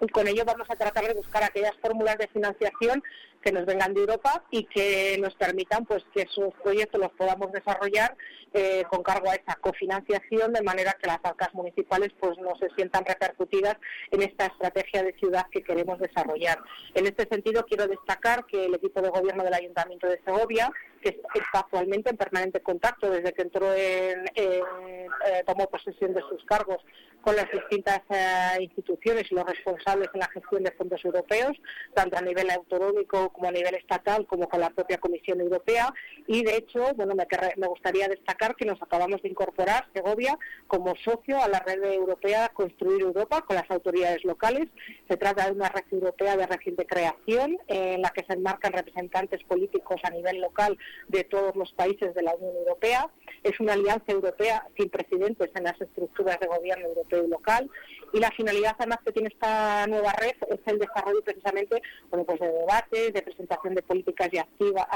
[0.00, 3.02] Y con ello vamos a tratar de buscar aquellas fórmulas de financiación
[3.42, 7.52] que nos vengan de Europa y que nos permitan pues que esos proyectos los podamos
[7.52, 8.16] desarrollar
[8.54, 12.68] eh, con cargo a esa cofinanciación de manera que las arcas municipales pues no se
[12.76, 13.76] sientan repercutidas
[14.10, 16.58] en esta estrategia de ciudad que queremos desarrollar.
[16.94, 20.72] En este sentido quiero destacar que el equipo de gobierno del Ayuntamiento de Segovia
[21.02, 24.62] que está actualmente en permanente contacto desde que entró en, eh,
[25.46, 26.78] tomó posesión de sus cargos
[27.20, 31.56] con las distintas eh, instituciones y los responsables en la gestión de fondos europeos,
[31.94, 35.92] tanto a nivel autonómico como a nivel estatal, como con la propia Comisión Europea.
[36.26, 37.26] Y de hecho, bueno, me,
[37.56, 42.50] me gustaría destacar que nos acabamos de incorporar Segovia como socio a la red europea
[42.50, 44.68] Construir Europa con las autoridades locales.
[45.08, 49.42] Se trata de una red europea de reciente creación en la que se enmarcan representantes
[49.44, 50.76] políticos a nivel local
[51.08, 53.08] de todos los países de la Unión Europea.
[53.42, 57.70] Es una alianza europea sin precedentes en las estructuras de gobierno europeo y local
[58.12, 62.40] y la finalidad además que tiene esta nueva red es el desarrollo precisamente bueno, pues
[62.40, 64.86] de debates, de presentación de políticas y, activa,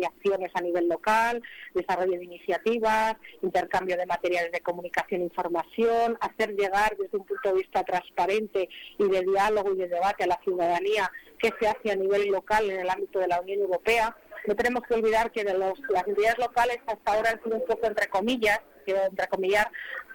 [0.00, 1.42] y acciones a nivel local,
[1.74, 7.48] desarrollo de iniciativas, intercambio de materiales de comunicación e información, hacer llegar desde un punto
[7.48, 8.68] de vista transparente
[8.98, 12.68] y de diálogo y de debate a la ciudadanía qué se hace a nivel local
[12.68, 14.16] en el ámbito de la Unión Europea.
[14.46, 17.86] No tenemos que olvidar que de las entidades locales hasta ahora han sido un poco,
[17.86, 19.70] entre comillas, quiero entrecomillar,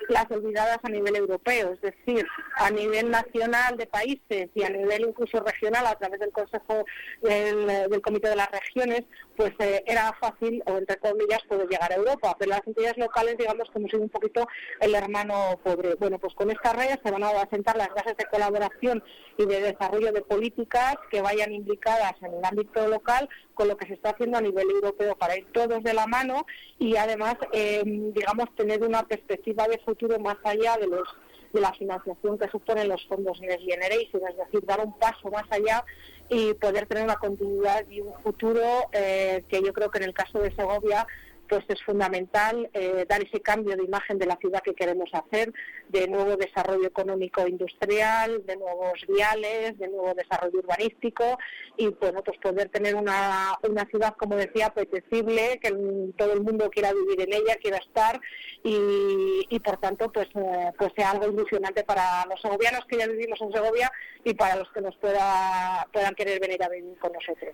[0.09, 2.25] las olvidadas a nivel europeo, es decir,
[2.57, 6.83] a nivel nacional de países y a nivel incluso regional a través del Consejo
[7.21, 9.03] del, Comité de las Regiones,
[9.35, 12.35] pues eh, era fácil, o entre comillas, poder llegar a Europa.
[12.37, 14.47] Pero las entidades locales, digamos hemos sido un poquito
[14.79, 15.95] el hermano pobre.
[15.95, 19.03] Bueno, pues con esta red se van a asentar las bases de colaboración
[19.37, 23.87] y de desarrollo de políticas que vayan implicadas en el ámbito local con lo que
[23.87, 26.45] se está haciendo a nivel europeo para ir todos de la mano
[26.79, 31.07] y además, eh, digamos, tener una perspectiva de futuro más allá de los
[31.53, 35.45] de la financiación que suponen los fondos Next Generation, es decir, dar un paso más
[35.51, 35.85] allá
[36.29, 40.13] y poder tener una continuidad y un futuro eh, que yo creo que en el
[40.13, 41.05] caso de Segovia
[41.53, 45.53] pues es fundamental eh, dar ese cambio de imagen de la ciudad que queremos hacer,
[45.87, 51.37] de nuevo desarrollo económico industrial, de nuevos viales, de nuevo desarrollo urbanístico
[51.77, 55.69] y bueno, pues poder tener una, una ciudad, como decía, apetecible, que
[56.17, 58.19] todo el mundo quiera vivir en ella, quiera estar
[58.63, 63.05] y, y por tanto pues, eh, pues sea algo ilusionante para los segovianos que ya
[63.05, 63.91] vivimos en Segovia
[64.23, 67.53] y para los que nos pueda, puedan querer venir a vivir con nosotros.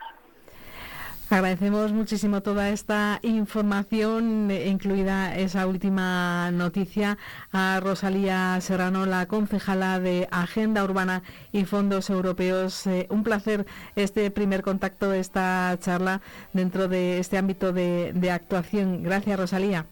[1.31, 7.19] Agradecemos muchísimo toda esta información, incluida esa última noticia,
[7.51, 11.21] a Rosalía Serrano, la concejala de Agenda Urbana
[11.51, 12.87] y Fondos Europeos.
[12.87, 16.21] Eh, un placer este primer contacto, esta charla
[16.53, 19.03] dentro de este ámbito de, de actuación.
[19.03, 19.85] Gracias, Rosalía.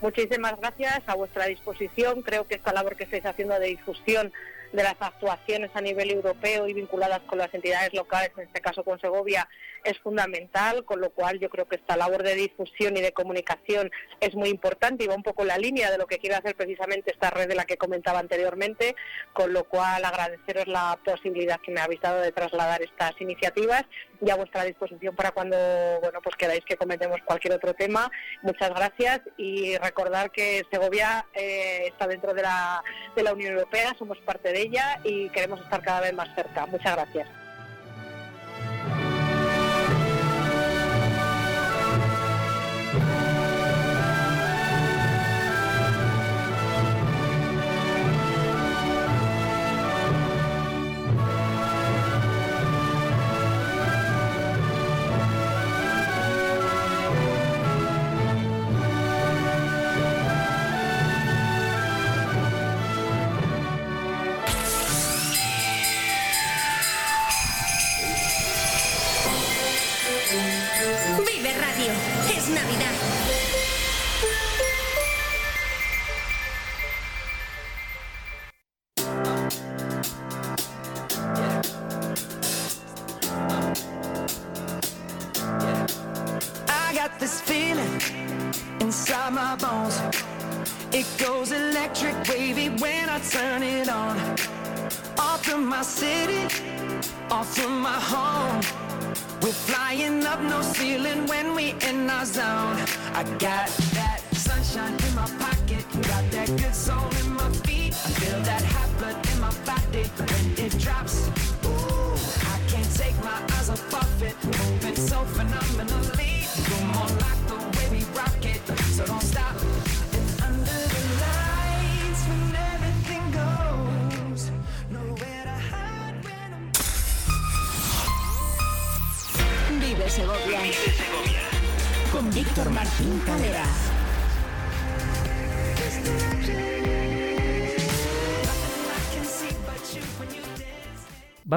[0.00, 2.22] Muchísimas gracias, a vuestra disposición.
[2.22, 4.32] Creo que esta labor que estáis haciendo de difusión
[4.74, 8.82] de las actuaciones a nivel europeo y vinculadas con las entidades locales, en este caso
[8.82, 9.48] con Segovia,
[9.84, 13.90] es fundamental, con lo cual yo creo que esta labor de difusión y de comunicación
[14.20, 16.56] es muy importante y va un poco en la línea de lo que quiere hacer
[16.56, 18.96] precisamente esta red de la que comentaba anteriormente,
[19.32, 23.84] con lo cual agradeceros la posibilidad que me habéis dado de trasladar estas iniciativas
[24.20, 25.56] y a vuestra disposición para cuando
[26.00, 28.10] bueno pues queráis que comentemos cualquier otro tema.
[28.42, 32.82] Muchas gracias y recordar que Segovia eh, está dentro de la,
[33.14, 34.63] de la Unión Europea, somos parte de
[35.04, 36.66] y queremos estar cada vez más cerca.
[36.66, 37.43] Muchas gracias.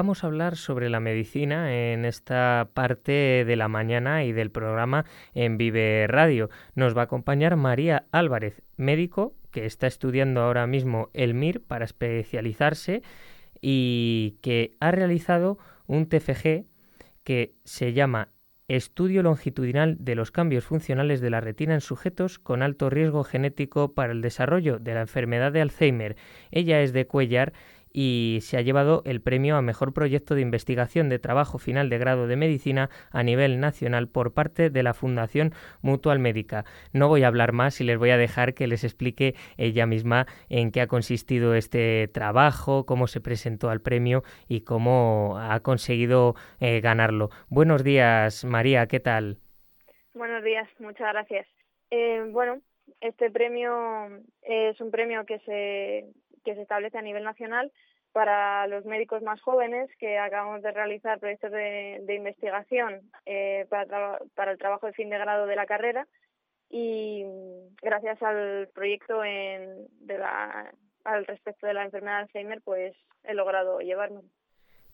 [0.08, 5.04] Vamos a hablar sobre la medicina en esta parte de la mañana y del programa
[5.34, 6.48] en Vive Radio.
[6.74, 11.84] Nos va a acompañar María Álvarez, médico que está estudiando ahora mismo el MIR para
[11.84, 13.02] especializarse
[13.60, 16.64] y que ha realizado un TFG
[17.22, 18.30] que se llama
[18.68, 23.94] Estudio longitudinal de los cambios funcionales de la retina en sujetos con alto riesgo genético
[23.94, 26.16] para el desarrollo de la enfermedad de Alzheimer.
[26.50, 27.54] Ella es de Cuellar
[28.00, 31.98] y se ha llevado el premio a Mejor Proyecto de Investigación de Trabajo Final de
[31.98, 36.64] Grado de Medicina a nivel nacional por parte de la Fundación Mutual Médica.
[36.92, 40.26] No voy a hablar más y les voy a dejar que les explique ella misma
[40.48, 46.36] en qué ha consistido este trabajo, cómo se presentó al premio y cómo ha conseguido
[46.60, 47.30] eh, ganarlo.
[47.48, 49.38] Buenos días, María, ¿qué tal?
[50.14, 51.48] Buenos días, muchas gracias.
[51.90, 52.60] Eh, bueno,
[53.00, 54.06] este premio
[54.42, 56.12] es un premio que se,
[56.44, 57.72] que se establece a nivel nacional
[58.18, 64.18] para los médicos más jóvenes que acabamos de realizar proyectos de, investigación eh, para,
[64.50, 66.08] el trabajo de fin de grado de la carrera
[66.68, 67.24] y
[67.80, 69.86] gracias al proyecto al
[71.26, 72.92] respecto de la enfermedad de Alzheimer pues
[73.22, 74.22] he logrado llevarme.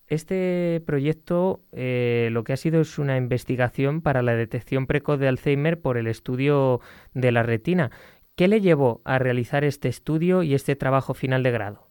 [0.05, 5.29] Este proyecto eh, lo que ha sido es una investigación para la detección precoz de
[5.29, 6.79] Alzheimer por el estudio
[7.15, 7.89] de la retina.
[8.35, 11.85] ¿Qué le llevó a realizar este estudio y este trabajo final de grado?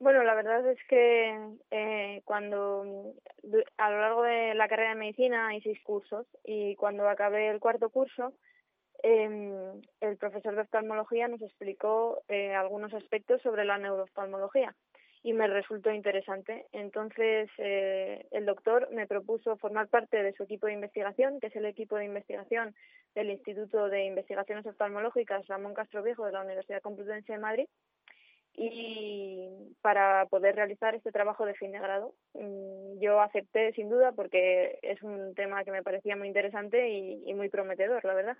[0.00, 1.38] Bueno, la verdad es que
[1.70, 3.12] eh, cuando
[3.44, 7.48] mm, a lo largo de la carrera de medicina hay seis cursos y cuando acabé
[7.48, 8.32] el cuarto curso
[9.02, 14.74] em, el profesor de oftalmología nos explicó eh, algunos aspectos sobre la neurooftalmología
[15.22, 16.66] y me resultó interesante.
[16.72, 21.56] Entonces eh, el doctor me propuso formar parte de su equipo de investigación, que es
[21.56, 22.74] el equipo de investigación
[23.14, 27.66] del Instituto de Investigaciones Oftalmológicas Ramón Castro Viejo de la Universidad Complutense de Madrid
[28.62, 32.12] y para poder realizar este trabajo de fin de grado.
[32.34, 37.22] Mm, Yo acepté sin duda porque es un tema que me parecía muy interesante y,
[37.24, 38.36] y muy prometedor, la verdad.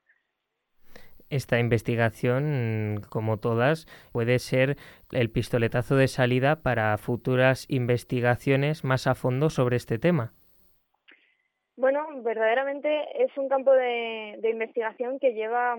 [1.30, 4.76] Esta investigación, como todas, puede ser
[5.10, 10.34] el pistoletazo de salida para futuras investigaciones más a fondo sobre este tema.
[11.76, 15.78] Bueno, verdaderamente es un campo de, de investigación que lleva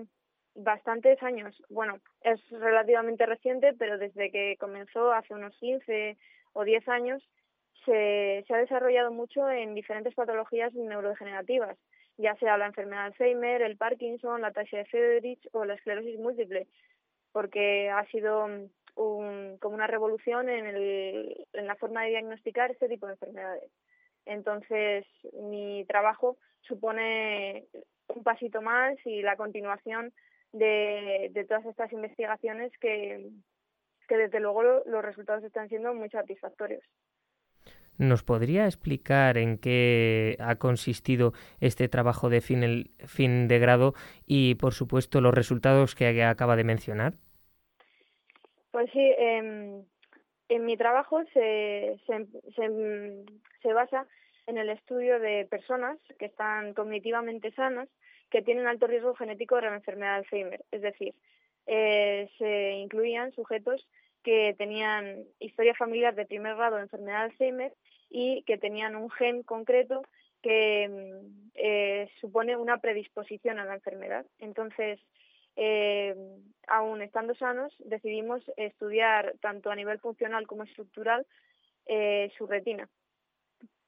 [0.56, 1.56] bastantes años.
[1.70, 6.18] Bueno, es relativamente reciente, pero desde que comenzó hace unos 15
[6.54, 7.24] o 10 años
[7.86, 11.78] se, se ha desarrollado mucho en diferentes patologías neurodegenerativas,
[12.18, 16.20] ya sea la enfermedad de Alzheimer, el Parkinson, la ataxia de Friedrich o la esclerosis
[16.20, 16.68] múltiple,
[17.32, 18.46] porque ha sido
[18.96, 23.72] un, como una revolución en, el, en la forma de diagnosticar este tipo de enfermedades.
[24.26, 27.66] Entonces, mi trabajo supone
[28.08, 30.14] un pasito más y la continuación
[30.54, 33.30] de, de todas estas investigaciones que,
[34.08, 36.84] que desde luego lo- los resultados están siendo muy satisfactorios.
[37.98, 43.94] ¿Nos podría explicar en qué ha consistido este trabajo de fin, el- fin de grado
[44.26, 47.14] y, por supuesto, los resultados que acaba de mencionar?
[48.72, 49.84] Pues sí, em,
[50.50, 52.26] en mi trabajo se, se,
[52.56, 53.26] se,
[53.62, 54.08] se basa
[54.48, 57.90] en el estudio de personas que están cognitivamente sanas
[58.32, 60.66] que tienen alto riesgo genético de la enfermedad de Alzheimer.
[60.72, 61.14] Es decir,
[61.68, 63.88] eh, se incluían sujetos
[64.24, 67.74] que tenían historia familiar de primer grado de enfermedad de Alzheimer
[68.10, 70.02] y que tenían un gen concreto
[70.42, 74.26] que mm, eh, supone una predisposición a la enfermedad.
[74.40, 75.00] Entonces,
[75.56, 76.16] eh,
[76.68, 81.26] aún estando sanos, decidimos estudiar tanto a nivel funcional como estructural
[82.38, 82.88] su retina.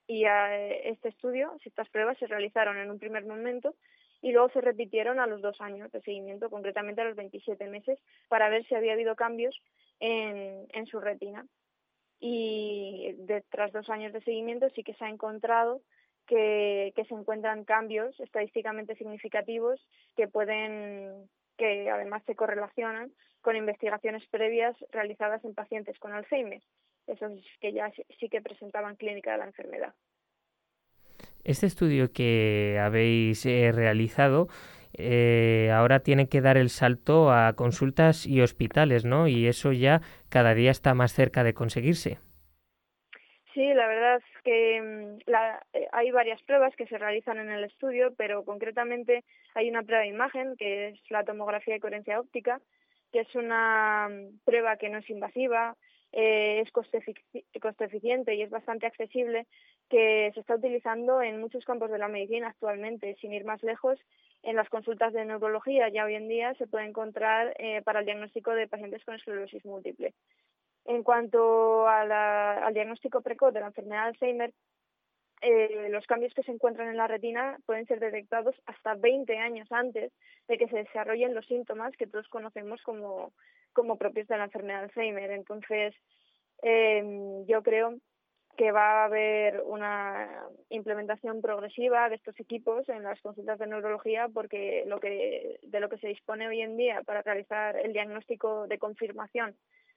[0.08, 3.76] Y eh, este estudio, estas pruebas se realizaron en un primer momento
[4.24, 8.00] y luego se repitieron a los dos años de seguimiento, concretamente a los 27 meses,
[8.30, 9.62] para ver si había habido cambios
[10.00, 11.46] en, su retina.
[12.22, 13.16] Y
[13.50, 15.82] tras dos años de seguimiento sí que se ha encontrado
[16.26, 23.12] que, que se encuentran cambios estadísticamente significativos que pueden que además se correlacionan
[23.42, 26.62] con investigaciones previas realizadas en pacientes con Alzheimer.
[27.08, 29.94] esos que ya sí que presentaban clínica de la enfermedad.
[31.44, 34.48] Este estudio que habéis eh, realizado
[34.96, 39.28] eh, ahora tiene que dar el salto a consultas y hospitales, ¿no?
[39.28, 42.20] Y eso ya cada día está más cerca de conseguirse.
[43.54, 47.52] Sí, la verdad es que mm, la, eh, hay varias pruebas que se realizan en
[47.52, 49.24] el estudio, pero concretamente
[49.54, 52.62] hay una prueba de imagen que es la tomografía de coherencia óptica,
[53.12, 55.76] que es una mm, prueba que no es invasiva,
[56.14, 57.04] eh, es coste,
[57.60, 59.48] coste eficiente y es bastante accesible,
[59.90, 63.16] que se está utilizando en muchos campos de la medicina actualmente.
[63.20, 64.00] Sin ir más lejos,
[64.44, 68.06] en las consultas de neurología ya hoy en día se puede encontrar eh, para el
[68.06, 70.14] diagnóstico de pacientes con esclerosis múltiple.
[70.86, 74.54] En cuanto al diagnóstico precoz de la enfermedad de Alzheimer,
[75.42, 79.70] eh, los cambios que se encuentran en la retina pueden ser detectados hasta 20 años
[79.72, 80.12] antes
[80.48, 83.34] de que se desarrollen los síntomas que todos conocemos como,
[83.74, 85.32] como propios de la enfermedad de Alzheimer.
[85.32, 85.96] Entonces,
[86.62, 87.04] eh,
[87.48, 87.96] yo creo
[88.56, 94.30] que va a haber una implementación progresiva de estos equipos en las consultas de neurología
[94.30, 98.68] porque lo que de lo que se dispone hoy en día para realizar el diagnóstico
[98.68, 99.56] de confirmación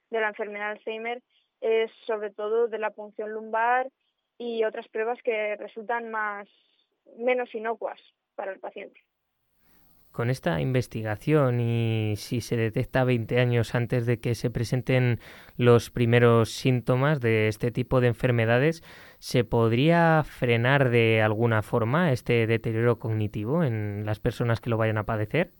[0.09, 1.21] de la enfermedad de Alzheimer
[1.61, 3.89] es sobre todo de la punción lumbar
[4.37, 6.47] y otras pruebas que resultan más
[7.17, 7.99] menos inocuas
[8.35, 8.99] para el paciente.
[10.17, 15.19] Con esta investigación y si se detecta 20 años antes de que se presenten
[15.57, 18.81] los primeros síntomas de este tipo de enfermedades,
[19.19, 24.97] ¿se podría frenar de alguna forma este deterioro cognitivo en las personas que lo vayan
[24.97, 25.51] a padecer?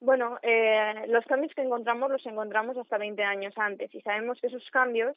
[0.00, 4.48] Bueno, eh, los cambios que encontramos los encontramos hasta 20 años antes y sabemos que
[4.48, 5.16] esos cambios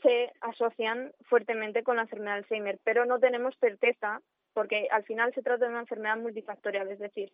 [0.00, 4.22] se asocian fuertemente con la enfermedad de Alzheimer, pero no tenemos certeza
[4.54, 7.32] porque al final se trata de una enfermedad multifactorial, es decir,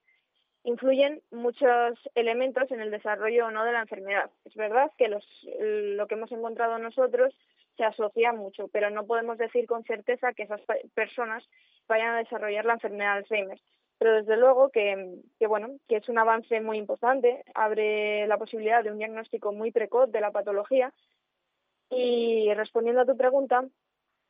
[0.64, 4.30] influyen muchos elementos en el desarrollo o no de la enfermedad.
[4.44, 5.24] Es verdad que los,
[5.60, 7.34] lo que hemos encontrado nosotros
[7.76, 10.60] se asocia mucho, pero no podemos decir con certeza que esas
[10.94, 11.44] personas
[11.86, 13.60] vayan a desarrollar la enfermedad de Alzheimer
[14.00, 18.90] pero desde luego que, bueno que es un avance muy importante abre la posibilidad de
[18.90, 20.92] un diagnóstico muy precoz de la patología
[21.90, 23.62] y respondiendo a tu pregunta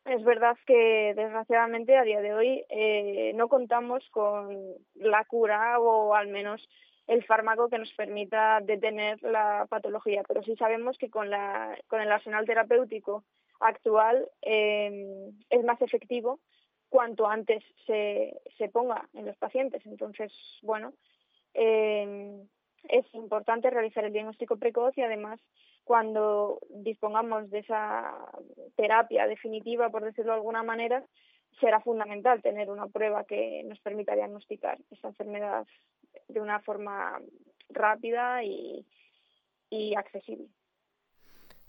[0.05, 6.15] es verdad que desgraciadamente a día de hoy eh, no contamos con la cura o
[6.15, 6.67] al menos
[7.07, 12.01] el fármaco que nos permita detener la patología, pero sí sabemos que con, la, con
[12.01, 13.25] el arsenal terapéutico
[13.59, 16.41] actual eh, es más efectivo
[16.89, 19.85] cuanto antes se, se ponga en los pacientes.
[19.87, 20.33] Entonces,
[20.63, 20.93] bueno,
[21.55, 22.41] eh,
[22.89, 25.41] es importante realizar el diagnóstico precoz y además
[25.91, 28.15] cuando dispongamos de esa
[28.77, 31.05] terapia definitiva, por decirlo de alguna manera,
[31.59, 35.67] será fundamental tener una prueba que nos permita diagnosticar esta enfermedad
[36.29, 37.21] de una forma
[37.71, 38.87] rápida y,
[39.69, 40.47] y accesible.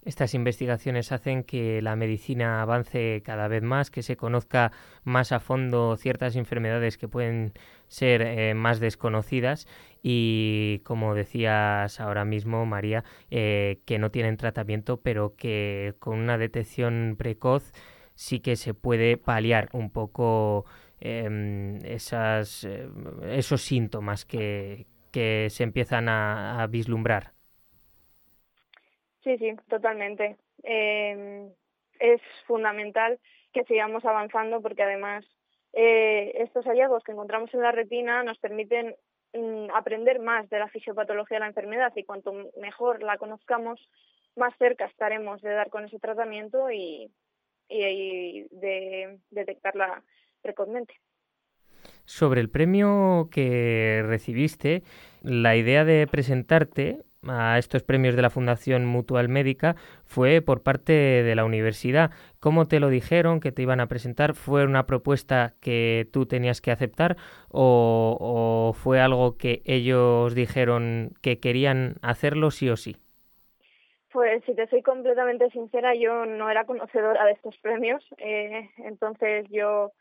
[0.03, 4.71] Estas investigaciones hacen que la medicina avance cada vez más, que se conozca
[5.03, 7.53] más a fondo ciertas enfermedades que pueden
[7.87, 9.67] ser eh, más desconocidas
[10.01, 16.39] y, como decías ahora mismo, María, eh, que no tienen tratamiento, pero que con una
[16.39, 17.71] detección precoz
[18.15, 20.65] sí que se puede paliar un poco
[20.99, 27.33] em, eh, esos síntomas que se empiezan a vislumbrar.
[29.23, 30.37] Sí, sí, totalmente.
[30.63, 31.51] Eh,
[31.99, 33.19] es fundamental
[33.53, 35.25] que sigamos avanzando porque además
[35.73, 38.95] eh, estos hallazgos que encontramos en la retina nos permiten
[39.33, 43.79] mm, aprender más de la fisiopatología de la enfermedad y cuanto mejor la conozcamos,
[44.35, 47.11] más cerca estaremos de dar con ese tratamiento y,
[47.69, 50.03] y de detectarla
[50.41, 50.95] precozmente.
[52.05, 54.83] Sobre el premio que recibiste,
[55.21, 60.93] la idea de presentarte a estos premios de la Fundación Mutual Médica fue por parte
[60.93, 62.11] de la universidad.
[62.39, 64.33] ¿Cómo te lo dijeron que te iban a presentar?
[64.33, 67.17] ¿Fue una propuesta que tú tenías que aceptar
[67.49, 72.97] o, fue algo que ellos dijeron que querían hacerlo sí o sí?
[74.11, 79.45] Pues si te soy completamente sincera, yo no era conocedora de estos premios, eh, entonces
[79.49, 79.93] yo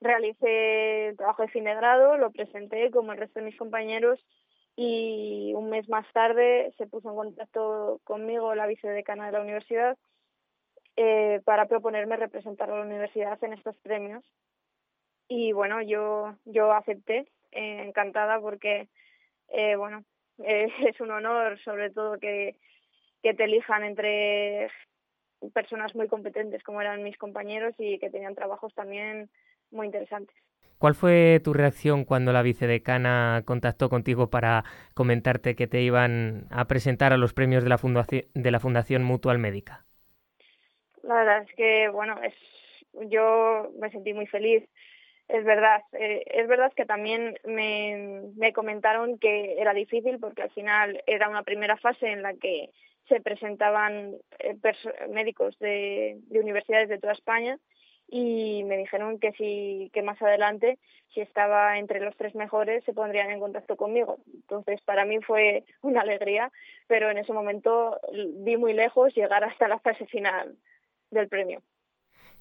[0.00, 4.20] realicé el trabajo de fin de grado, lo presenté como el resto de mis compañeros
[4.76, 9.96] y un mes más tarde se puso en contacto conmigo la vicedecana de la universidad
[10.96, 14.22] eh, para proponerme representar a la universidad en estos premios.
[15.28, 18.88] Y bueno, yo, yo acepté, eh, encantada porque,
[19.48, 20.04] eh, bueno,
[20.38, 22.56] es un honor sobre todo que,
[23.22, 24.70] que te elijan entre
[25.54, 29.30] personas muy competentes como eran mis compañeros y que tenían trabajos también
[29.70, 30.36] muy interesantes.
[30.78, 34.64] ¿Cuál fue tu reacción cuando la vicedecana contactó contigo para
[34.94, 39.02] comentarte que te iban a presentar a los premios de la Fundación, de la fundación
[39.02, 39.86] Mutual Médica?
[41.02, 42.34] La verdad es que, bueno, es,
[43.10, 44.64] yo me sentí muy feliz.
[45.28, 50.50] Es verdad, eh, es verdad que también me, me comentaron que era difícil porque al
[50.50, 52.70] final era una primera fase en la que
[53.08, 54.56] se presentaban eh,
[55.10, 57.58] médicos de universidades de toda España
[58.08, 60.78] y me dijeron que si que más adelante
[61.12, 65.64] si estaba entre los tres mejores se pondrían en contacto conmigo entonces para mí fue
[65.82, 66.52] una alegría
[66.86, 70.56] pero en ese momento vi muy lejos llegar hasta la fase final
[71.10, 71.62] del premio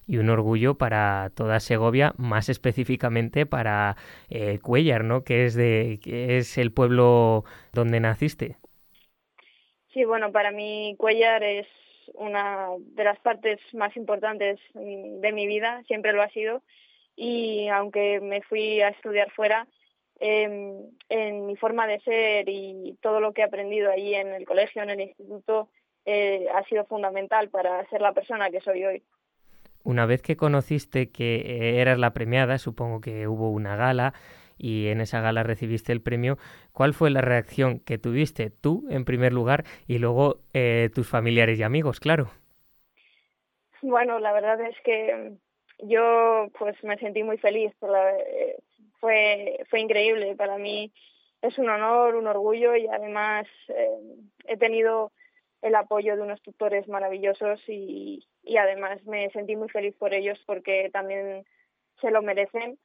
[0.07, 3.97] y un orgullo para toda Segovia, más específicamente para
[4.29, 5.23] eh, Cuellar, ¿no?
[5.23, 7.43] Que es de que es el pueblo
[7.73, 8.57] donde naciste.
[9.93, 11.67] Sí, bueno, para mí Cuellar es
[12.13, 16.61] una de las partes más importantes de mi vida, siempre lo ha sido.
[17.15, 19.67] Y aunque me fui a estudiar fuera,
[20.19, 20.77] em,
[21.09, 24.83] en mi forma de ser y todo lo que he aprendido allí en el colegio,
[24.83, 25.69] en el instituto,
[26.05, 29.03] eh, ha sido fundamental para ser la persona que soy hoy.
[29.83, 34.13] Una vez que conociste que eras la premiada, supongo que hubo una gala
[34.57, 36.37] y en esa gala recibiste el premio,
[36.71, 41.59] ¿cuál fue la reacción que tuviste tú en primer lugar y luego eh, tus familiares
[41.59, 42.31] y amigos, claro?
[43.81, 45.33] Bueno, la verdad es que
[45.79, 48.57] yo pues me sentí muy feliz, eh,
[48.99, 50.91] fue, fue increíble, para mí
[51.41, 53.45] es un honor, un orgullo y además
[54.47, 55.11] he tenido
[55.61, 58.23] el apoyo de unos tutores maravillosos y
[58.57, 61.45] además me sentí muy feliz por ellos porque también
[62.01, 62.77] se lo merecen.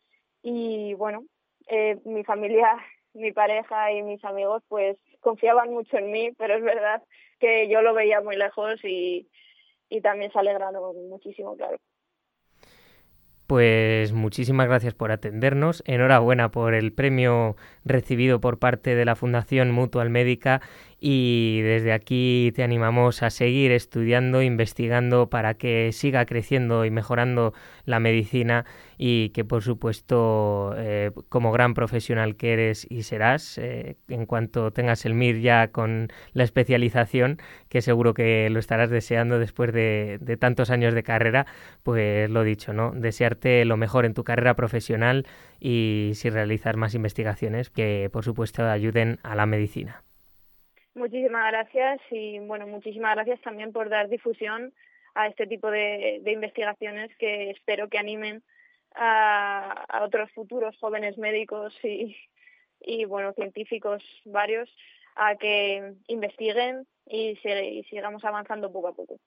[0.42, 1.24] Y bueno,
[1.68, 2.76] eh, mi familia,
[3.14, 7.02] mi pareja y mis amigos pues confiaban mucho en mí, pero es verdad
[7.38, 9.28] que yo lo veía muy lejos y,
[9.88, 11.76] y también se alegraron muchísimo, claro.
[13.50, 15.82] Pues muchísimas gracias por atendernos.
[15.84, 20.60] Enhorabuena por el premio recibido por parte de la Fundación Mutual Médica
[21.00, 27.54] y desde aquí te animamos a seguir estudiando, investigando para que siga creciendo y mejorando
[27.86, 28.66] la medicina
[28.98, 34.72] y que por supuesto eh, como gran profesional que eres y serás, eh, en cuanto
[34.72, 37.38] tengas el MIR ya con la especialización,
[37.70, 41.46] que seguro que lo estarás deseando después de, de tantos años de carrera,
[41.82, 42.92] pues lo dicho, ¿no?
[42.92, 45.26] Desearte lo mejor en tu carrera profesional
[45.60, 50.02] y si realizas más investigaciones que por supuesto ayuden a la medicina.
[50.94, 54.72] Muchísimas gracias y bueno, muchísimas gracias también por dar difusión
[55.14, 58.42] a este tipo de, investigaciones que espero que animen
[58.94, 62.16] a, otros futuros jóvenes médicos y,
[62.80, 64.68] y bueno, científicos varios
[65.16, 69.18] a que investiguen y, y sigamos avanzando poco a poco.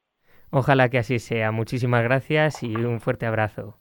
[0.52, 1.52] Ojalá que así sea.
[1.52, 3.78] Muchísimas gracias y un fuerte abrazo.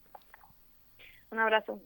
[1.30, 1.80] Un abrazo.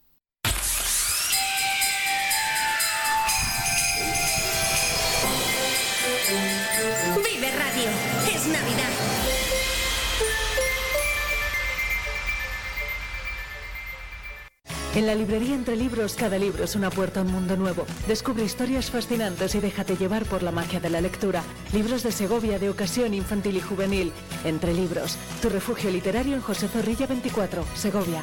[14.97, 17.85] En la librería Entre Libros, cada libro es una puerta a un mundo nuevo.
[18.09, 21.43] Descubre historias fascinantes y déjate llevar por la magia de la lectura.
[21.75, 24.11] Libros de Segovia, de ocasión infantil y juvenil.
[24.43, 28.23] Entre Libros, tu refugio literario en José Zorrilla 24, Segovia.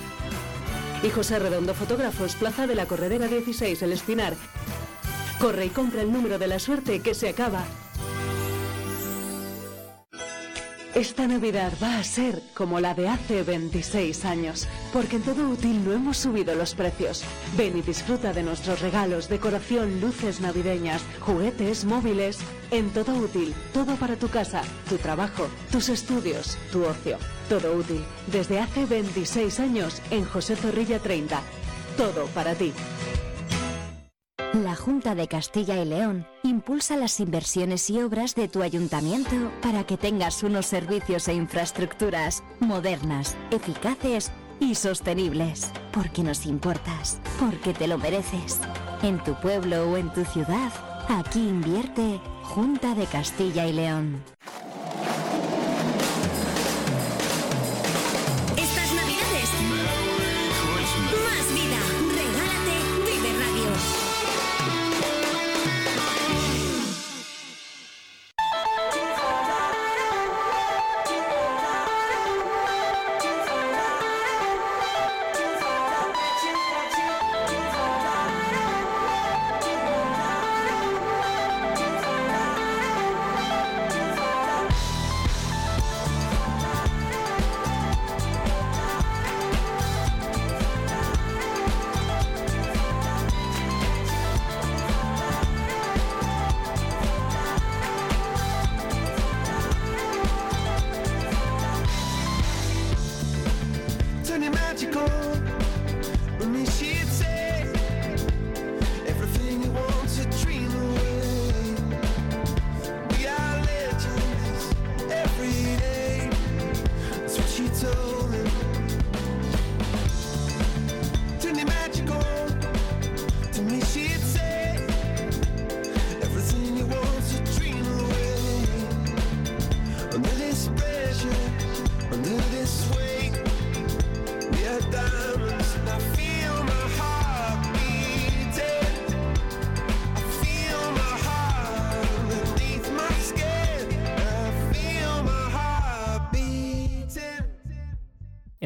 [1.03, 4.35] Y José Redondo Fotógrafos, Plaza de la Corredera 16, El Espinar.
[5.39, 7.65] Corre y compra el número de la suerte que se acaba.
[10.93, 15.83] Esta Navidad va a ser como la de hace 26 años, porque en todo útil
[15.83, 17.23] no hemos subido los precios.
[17.57, 22.37] Ven y disfruta de nuestros regalos, decoración, luces navideñas, juguetes, móviles.
[22.69, 27.17] En todo útil, todo para tu casa, tu trabajo, tus estudios, tu ocio.
[27.51, 31.41] Todo útil, desde hace 26 años en José Zorrilla 30.
[31.97, 32.71] Todo para ti.
[34.53, 39.83] La Junta de Castilla y León impulsa las inversiones y obras de tu ayuntamiento para
[39.85, 44.31] que tengas unos servicios e infraestructuras modernas, eficaces
[44.61, 45.73] y sostenibles.
[45.91, 48.61] Porque nos importas, porque te lo mereces.
[49.03, 50.71] En tu pueblo o en tu ciudad,
[51.09, 54.23] aquí invierte Junta de Castilla y León.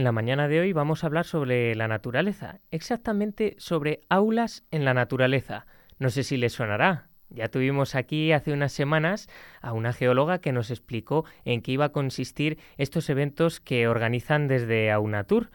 [0.06, 4.94] La mañana de hoy vamos a hablar sobre la naturaleza, exactamente sobre aulas en la
[4.94, 5.66] naturaleza.
[5.98, 7.08] No sé si les sonará.
[7.32, 9.28] Ya tuvimos aquí hace unas semanas
[9.62, 14.48] a una geóloga que nos explicó en qué iba a consistir estos eventos que organizan
[14.48, 15.50] desde Aunatur,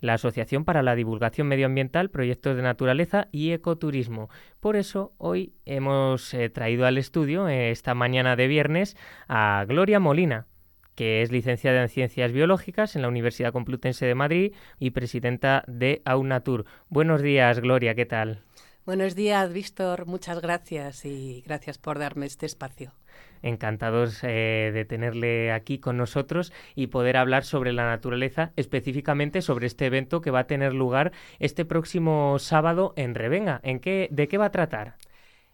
[0.00, 4.30] la Asociación para la Divulgación Medioambiental, Proyectos de Naturaleza y Ecoturismo.
[4.58, 8.96] Por eso hoy hemos eh, traído al estudio, eh, esta mañana de viernes,
[9.28, 10.48] a Gloria Molina,
[10.94, 16.02] que es licenciada en Ciencias Biológicas en la Universidad Complutense de Madrid y presidenta de
[16.04, 16.64] Aunatur.
[16.88, 18.42] Buenos días, Gloria, ¿qué tal?
[18.84, 20.06] Buenos días, Víctor.
[20.06, 22.92] Muchas gracias y gracias por darme este espacio.
[23.40, 29.68] Encantados eh, de tenerle aquí con nosotros y poder hablar sobre la naturaleza, específicamente sobre
[29.68, 33.60] este evento que va a tener lugar este próximo sábado en Revenga.
[33.62, 34.96] ¿En qué, ¿De qué va a tratar?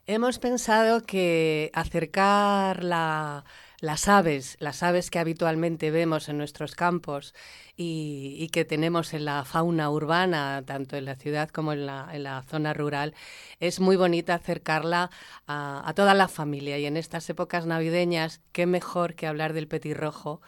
[0.06, 3.44] Hemos pensado que acercar la,
[3.80, 7.34] las aves, las aves que habitualmente vemos en nuestros campos
[7.76, 12.24] y, que tenemos en la fauna urbana, tanto en la ciudad como en la, en
[12.24, 13.14] la zona rural,
[13.60, 15.10] es muy bonita acercarla
[15.46, 16.78] a, a toda la familia.
[16.78, 20.40] Y en estas épocas navideñas, qué mejor que hablar del petirrojo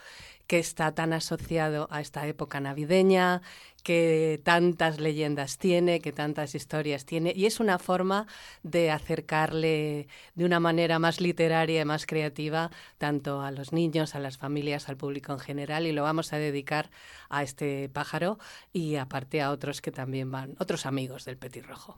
[0.50, 3.40] que está tan asociado a esta época navideña,
[3.84, 8.26] que tantas leyendas tiene, que tantas historias tiene, y es una forma
[8.64, 14.18] de acercarle de una manera más literaria y más creativa tanto a los niños, a
[14.18, 16.90] las familias, al público en general, y lo vamos a dedicar
[17.28, 18.40] a este pájaro
[18.72, 21.96] y aparte a otros que también van, otros amigos del petirrojo.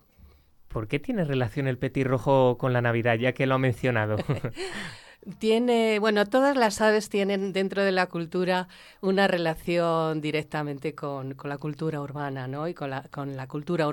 [0.69, 4.17] ¿Por qué tiene relación el petirrojo con la Navidad, ya que lo ha mencionado?
[5.39, 8.67] Tiene, bueno, todas las aves tienen dentro de la cultura
[9.01, 12.67] una relación directamente con, con la cultura urbana, ¿no?
[12.67, 13.87] Y con la, con la cultura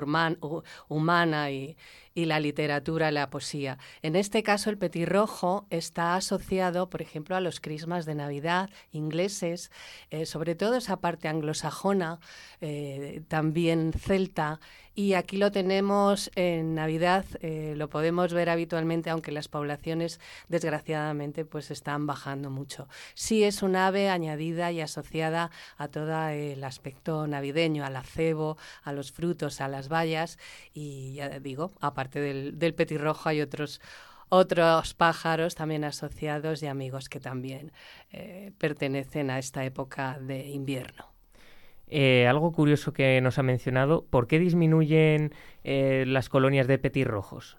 [0.88, 1.76] humana y,
[2.14, 3.78] y la literatura, la poesía.
[4.02, 9.70] En este caso, el petirrojo está asociado, por ejemplo, a los crismas de Navidad ingleses,
[10.10, 12.20] eh, sobre todo esa parte anglosajona,
[12.60, 14.60] eh, también celta,
[14.94, 21.44] y aquí lo tenemos en Navidad, eh, lo podemos ver habitualmente, aunque las poblaciones, desgraciadamente,
[21.44, 22.88] pues están bajando mucho.
[23.14, 28.92] Sí es un ave añadida y asociada a todo el aspecto navideño, al acebo, a
[28.92, 30.38] los frutos, a las bayas,
[30.74, 33.80] y ya digo, aparte del, del petirrojo hay otros
[34.30, 37.72] otros pájaros también asociados y amigos que también
[38.12, 41.12] eh, pertenecen a esta época de invierno.
[41.88, 45.34] Eh, algo curioso que nos ha mencionado, ¿por qué disminuyen
[45.64, 47.58] eh, las colonias de petirrojos?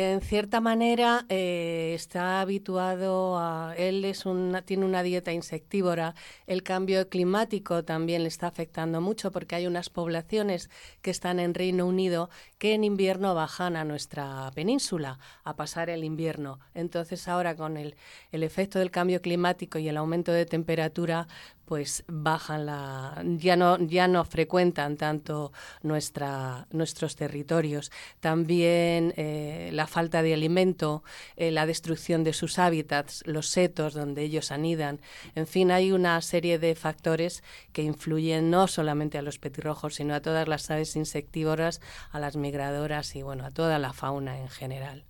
[0.00, 6.14] En cierta manera eh, está habituado a él es una, tiene una dieta insectívora.
[6.46, 10.70] El cambio climático también le está afectando mucho porque hay unas poblaciones
[11.02, 16.04] que están en Reino Unido que en invierno bajan a nuestra península a pasar el
[16.04, 16.60] invierno.
[16.74, 17.96] Entonces ahora con el,
[18.30, 21.26] el efecto del cambio climático y el aumento de temperatura
[21.68, 25.52] pues bajan la ya no ya no frecuentan tanto
[25.82, 27.92] nuestra nuestros territorios.
[28.20, 31.02] También eh, la falta de alimento
[31.36, 35.00] eh, la destrucción de sus hábitats los setos donde ellos anidan.
[35.34, 37.44] En fin hay una serie de factores
[37.74, 42.36] que influyen no solamente a los petirrojos sino a todas las aves insectívoras a las
[42.36, 45.07] migradoras y bueno a toda la fauna en general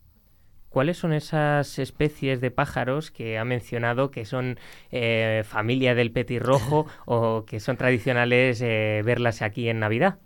[0.79, 4.61] ¿Cuáles son esas especies de pájaros que ha mencionado que son
[4.93, 10.21] eh, familia del petirrojo o que son tradicionales eh, verlas aquí en Navidad?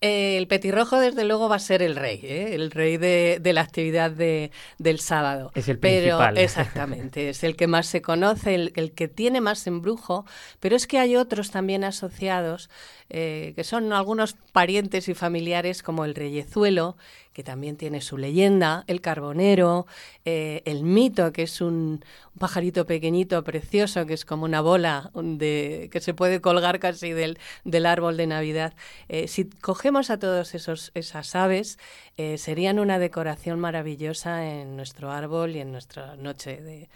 [0.00, 2.54] El petirrojo, desde luego, va a ser el rey, ¿eh?
[2.54, 5.52] el rey de, la actividad de, del sábado.
[5.54, 6.34] Es el principal.
[6.34, 10.26] Pero, exactamente, es el que más se conoce, el, el, que tiene más embrujo,
[10.60, 12.68] pero es que hay otros también asociados,
[13.08, 16.98] eh, que son algunos parientes y familiares, como el reyezuelo,
[17.36, 19.86] que también tiene su leyenda, el carbonero,
[20.24, 22.02] eh, el mito, que es un,
[22.38, 27.38] pajarito pequeñito, precioso, que es como una bola de, que se puede colgar casi del,
[27.64, 28.72] del árbol de Navidad.
[29.10, 31.78] Eh, si cogemos a esos esas aves,
[32.16, 36.88] eh, serían una decoración maravillosa en nuestro árbol y en nuestra noche de,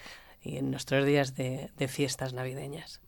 [0.43, 3.03] y en nuestros días de, de fiestas navideñas.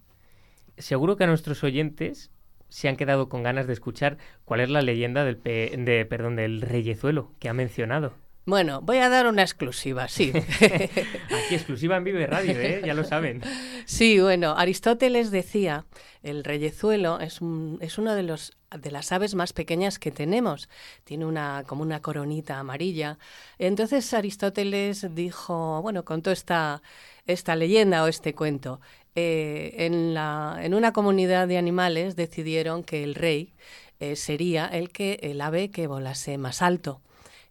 [0.77, 2.31] Seguro que a nuestros oyentes
[2.73, 4.17] se han quedado con ganas de escuchar
[4.47, 8.15] cuál es la leyenda del, de, perdón, del reyezuelo que ha mencionado.
[8.47, 10.33] Bueno, voy a dar una exclusiva, sí.
[10.61, 12.83] Aquí exclusiva en Vive Radio, ¿eh?
[12.85, 13.43] ya lo saben.
[13.85, 15.85] Sí, bueno, Aristóteles decía,
[16.23, 20.71] el reyezuelo es, un, es uno de los de las aves más pequeñas que tenemos.
[21.05, 23.19] Tiene una como una coronita amarilla.
[23.59, 26.81] Entonces Aristóteles dijo, bueno, contó esta
[27.27, 28.81] esta leyenda o este cuento.
[29.15, 33.53] Eh, en, una comunidad de animales decidieron que el rey
[34.01, 37.01] eh, sería el, que, el ave que volase más alto.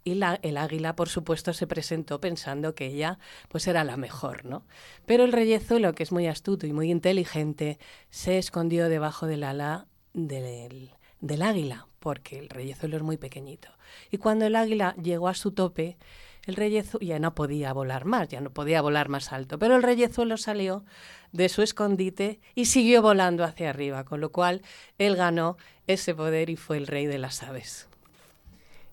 [0.03, 4.65] Y el águila, por supuesto, se presentó pensando que ella pues era la mejor, ¿no?
[5.05, 7.77] Pero el reyezuelo, que es muy astuto y muy inteligente,
[8.09, 10.89] se escondió debajo del ala del,
[11.19, 13.69] del águila, porque el reyezuelo es muy pequeñito.
[14.09, 15.97] Y cuando el águila llegó a su tope,
[16.45, 19.83] el reyezuelo ya no podía volar más, ya no podía volar más alto, pero el
[19.83, 20.83] reyezuelo salió
[21.31, 24.61] de su escondite y siguió volando hacia arriba, con lo cual
[24.97, 25.57] él ganó
[25.87, 27.87] ese poder y fue el rey de las aves.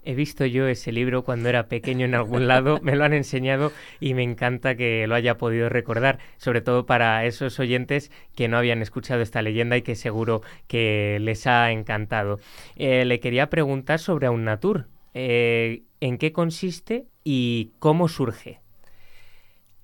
[0.05, 3.73] He visto yo ese libro cuando era pequeño en algún lado, me lo han enseñado
[4.01, 8.57] y me encanta que lo haya podido recordar, sobre todo para esos oyentes que no
[8.57, 12.41] habían escuchado esta leyenda y que seguro que les ha encantado.
[12.77, 14.89] Eh, le quería preguntar sobre Aunatur.
[15.13, 18.61] Eh, ¿En qué consiste y cómo surge?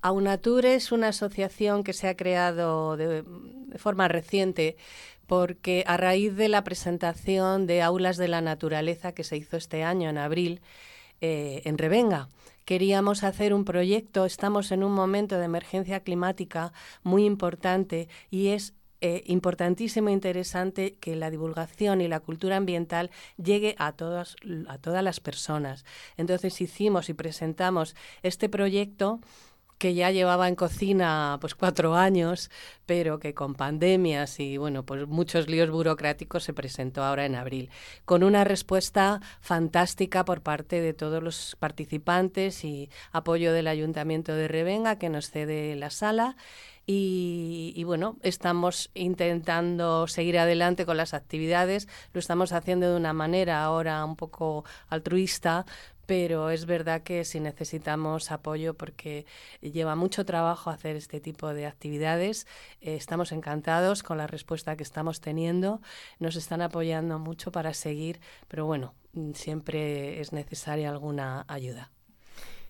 [0.05, 3.23] Aunatur es una asociación que se ha creado de,
[3.77, 4.77] forma reciente
[5.25, 9.83] porque a raíz de la presentación de Aulas de la Naturaleza que se hizo este
[9.83, 10.61] año en abril
[11.21, 12.29] eh, en Revenga,
[12.65, 18.75] queríamos hacer un proyecto, estamos en un momento de emergencia climática muy importante y es
[19.01, 24.35] eh, importantísimo e interesante que la divulgación y la cultura ambiental llegue a a todas
[25.03, 25.83] las personas.
[26.15, 29.19] Entonces hicimos y presentamos este proyecto
[29.77, 32.49] que ya llevaba en cocina pues cuatro años,
[32.85, 37.69] pero que con pandemias y bueno, pues muchos líos burocráticos se presentó ahora en abril,
[38.05, 44.47] con una respuesta fantástica por parte de todos los participantes y apoyo del Ayuntamiento de
[44.47, 46.35] Revenga que nos cede la sala.
[46.87, 53.63] Y, bueno, estamos intentando seguir adelante con las actividades, lo estamos haciendo de una manera
[53.63, 55.65] ahora un poco altruista,
[56.05, 59.25] pero es verdad que si necesitamos apoyo porque
[59.61, 62.47] lleva mucho trabajo hacer este tipo de actividades,
[62.81, 65.81] eh, estamos encantados con la respuesta que estamos teniendo,
[66.19, 71.91] nos están apoyando mucho para seguir, pero bueno, mm, siempre es necesaria alguna ayuda.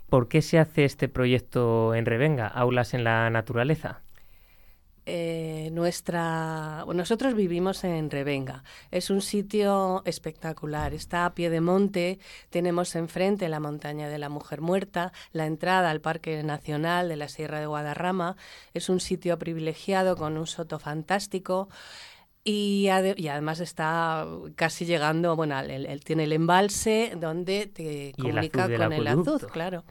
[0.10, 4.05] ¿Por qué se hace este proyecto en Revenga, Aulas en la Naturaleza?
[5.08, 8.64] Eh, nuestra nosotros vivimos en Revenga.
[8.92, 10.94] Es un sitio espectacular.
[10.94, 12.20] Está a pie de monte.
[12.50, 17.28] Tenemos enfrente la montaña de la Mujer Muerta, la entrada al Parque Nacional de la
[17.28, 18.36] Sierra de Guadarrama.
[18.74, 21.70] Es un sitio privilegiado con un soto fantástico.
[22.48, 29.08] Y, además está casi llegando, bueno, él, tiene el embalse donde te comunica con el
[29.08, 29.84] azul, claro.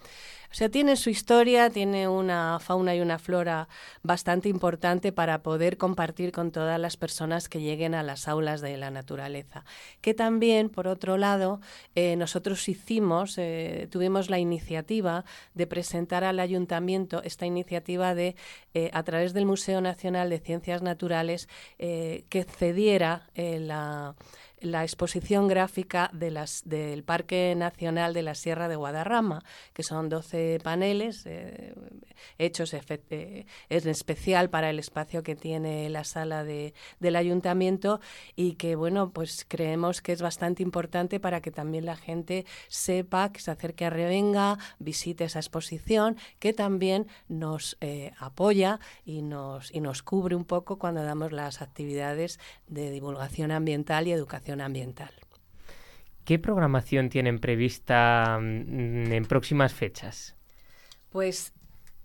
[0.55, 3.69] O sea, tiene su historia, tiene una fauna y una flora
[4.05, 8.77] bastante importante para poder compartir con todas las personas que lleguen a las aulas de
[8.77, 9.65] la naturaleza.
[10.01, 11.61] Que también, por otro lado,
[11.97, 15.25] eh, nosotros hicimos, eh, tuvimos la iniciativa
[15.55, 18.37] de presentar al ayuntamiento esta iniciativa de,
[18.75, 21.49] eh, a través del Museo Nacional de Ciencias Naturales,
[21.79, 24.15] que cediera la
[24.65, 30.09] la exposición gráfica de las, del Parque Nacional de la Sierra de Guadarrama, que son
[30.09, 31.75] 12 paneles eh,
[32.39, 38.01] hechos eh, en especial para el espacio que tiene la sala de, del ayuntamiento
[38.37, 43.33] y que, bueno, pues creemos que es bastante importante para que también la gente sepa,
[43.33, 49.75] que se acerque a Revenga, visite esa exposición, que también nos eh, apoya y nos,
[49.75, 55.13] y nos cubre un poco cuando damos las actividades de divulgación ambiental y educación ambiental.
[56.25, 60.37] ¿Qué programación tienen prevista mm, en próximas fechas?
[61.11, 61.53] Pues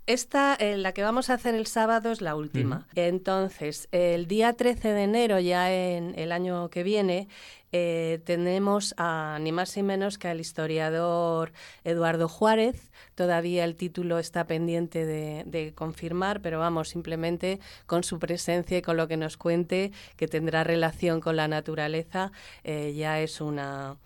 [0.09, 2.87] esta, eh, la que vamos a hacer el sábado, es la última.
[2.95, 7.27] Entonces, el día 13 de enero, ya en el año que viene,
[7.71, 11.51] eh, tenemos a ni más ni menos que al historiador
[11.83, 12.89] Eduardo Juárez.
[13.13, 18.97] Todavía el título está pendiente de, confirmar, pero vamos, simplemente con su presencia y con
[18.97, 22.31] lo que nos cuente, que tendrá relación con la naturaleza,
[22.63, 23.97] eh, ya es una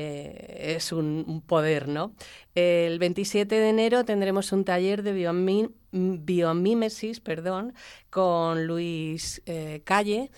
[0.00, 2.14] eh, es un, poder, ¿no?
[2.54, 5.12] El 27 de enero tendremos un taller de
[5.90, 7.74] biomímesis perdón,
[8.08, 10.30] con Luis eh, Calle,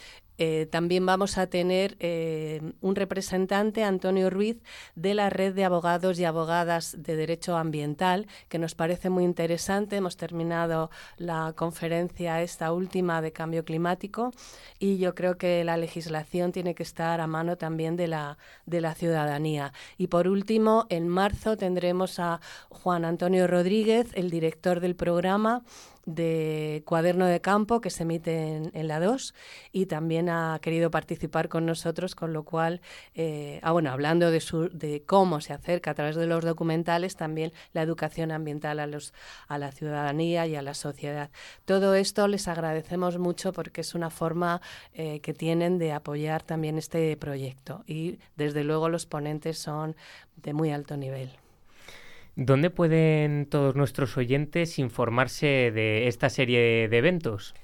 [0.42, 4.56] eh, también vamos a tener eh, un representante, Antonio Ruiz,
[4.94, 9.96] de la red de abogados y abogadas de derecho ambiental, que nos parece muy interesante.
[9.96, 14.32] Hemos terminado la conferencia, esta última, de cambio climático,
[14.78, 18.80] y yo creo que la legislación tiene que estar a mano también de la, de
[18.80, 19.74] la ciudadanía.
[19.98, 25.64] Y por último, en marzo tendremos a Juan Antonio Rodríguez, el director del programa
[26.14, 29.34] de Cuaderno de Campo que se emite en, la 2
[29.72, 32.80] y también ha querido participar con nosotros, con lo cual,
[33.14, 37.16] eh, ah, bueno, hablando de, su, de cómo se acerca a través de los documentales
[37.16, 39.12] también la educación ambiental a, los,
[39.48, 41.30] a la ciudadanía y a la sociedad.
[41.64, 44.60] Todo esto les agradecemos mucho porque es una forma
[44.92, 49.96] eh, que tienen de apoyar también este proyecto y desde luego los ponentes son
[50.36, 51.30] de muy alto nivel.
[52.42, 57.54] ¿Dónde pueden todos nuestros oyentes informarse de esta serie de eventos?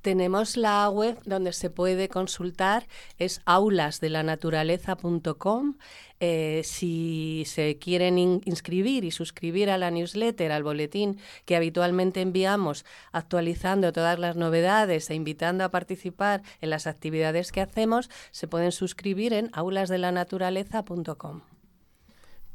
[0.00, 2.86] Tenemos la web donde se puede consultar,
[3.18, 5.74] es aulasdelanaturaleza.com.
[6.20, 12.86] Eh, si se quieren inscribir y suscribir a la newsletter, al boletín que habitualmente enviamos,
[13.12, 18.72] actualizando todas las novedades e invitando a participar en las actividades que hacemos, se pueden
[18.72, 21.42] suscribir en aulasdelanaturaleza.com.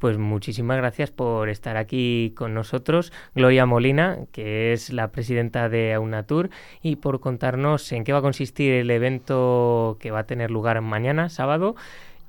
[0.00, 5.92] Pues muchísimas gracias por estar aquí con nosotros, Gloria Molina, que es la presidenta de
[5.92, 6.48] Aunatur,
[6.80, 10.80] y por contarnos en qué va a consistir el evento que va a tener lugar
[10.80, 11.76] mañana, sábado,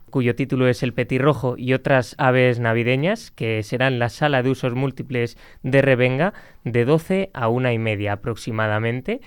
[0.10, 4.50] cuyo título es El petirrojo y otras aves navideñas, que será en la sala de
[4.50, 6.34] usos múltiples de Revenga
[6.66, 9.22] de 12 a una y media aproximadamente.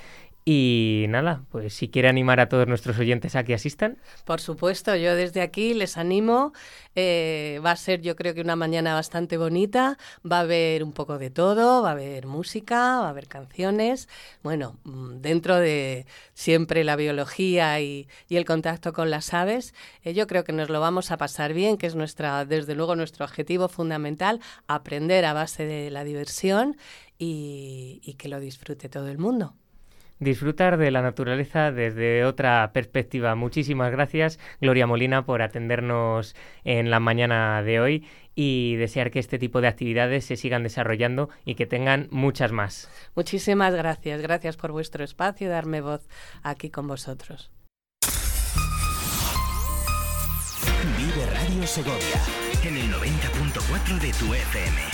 [0.47, 3.97] Y nada, pues si quiere animar a todos nuestros oyentes a que asistan.
[4.27, 6.53] Por supuesto, yo desde aquí les animo.
[6.95, 9.97] Eh, va a ser yo creo que una mañana bastante bonita.
[10.31, 14.07] Va a haber un poco de todo, va a haber música, va a haber canciones.
[14.43, 20.27] Bueno, mm, dentro de siempre la biología y, el contacto con las aves, eh, yo
[20.27, 23.69] creo que nos lo vamos a pasar bien, que es nuestra, desde luego nuestro objetivo
[23.69, 26.77] fundamental, aprender a base de la diversión
[27.17, 29.55] y que lo disfrute todo el mundo
[30.19, 33.35] disfrutar de la naturaleza desde otra perspectiva.
[33.35, 36.35] Muchísimas gracias, Gloria Molina, por atendernos
[36.65, 41.31] en la mañana de hoy y desear que este tipo de actividades se sigan desarrollando
[41.45, 42.91] y que tengan muchas más.
[43.15, 44.21] Muchísimas gracias.
[44.21, 46.09] Gracias por vuestro espacio y darme voz
[46.43, 47.51] aquí con vosotros.
[50.99, 52.21] Vive Radio Segovia
[52.65, 54.94] en el 90.4 de tu FM.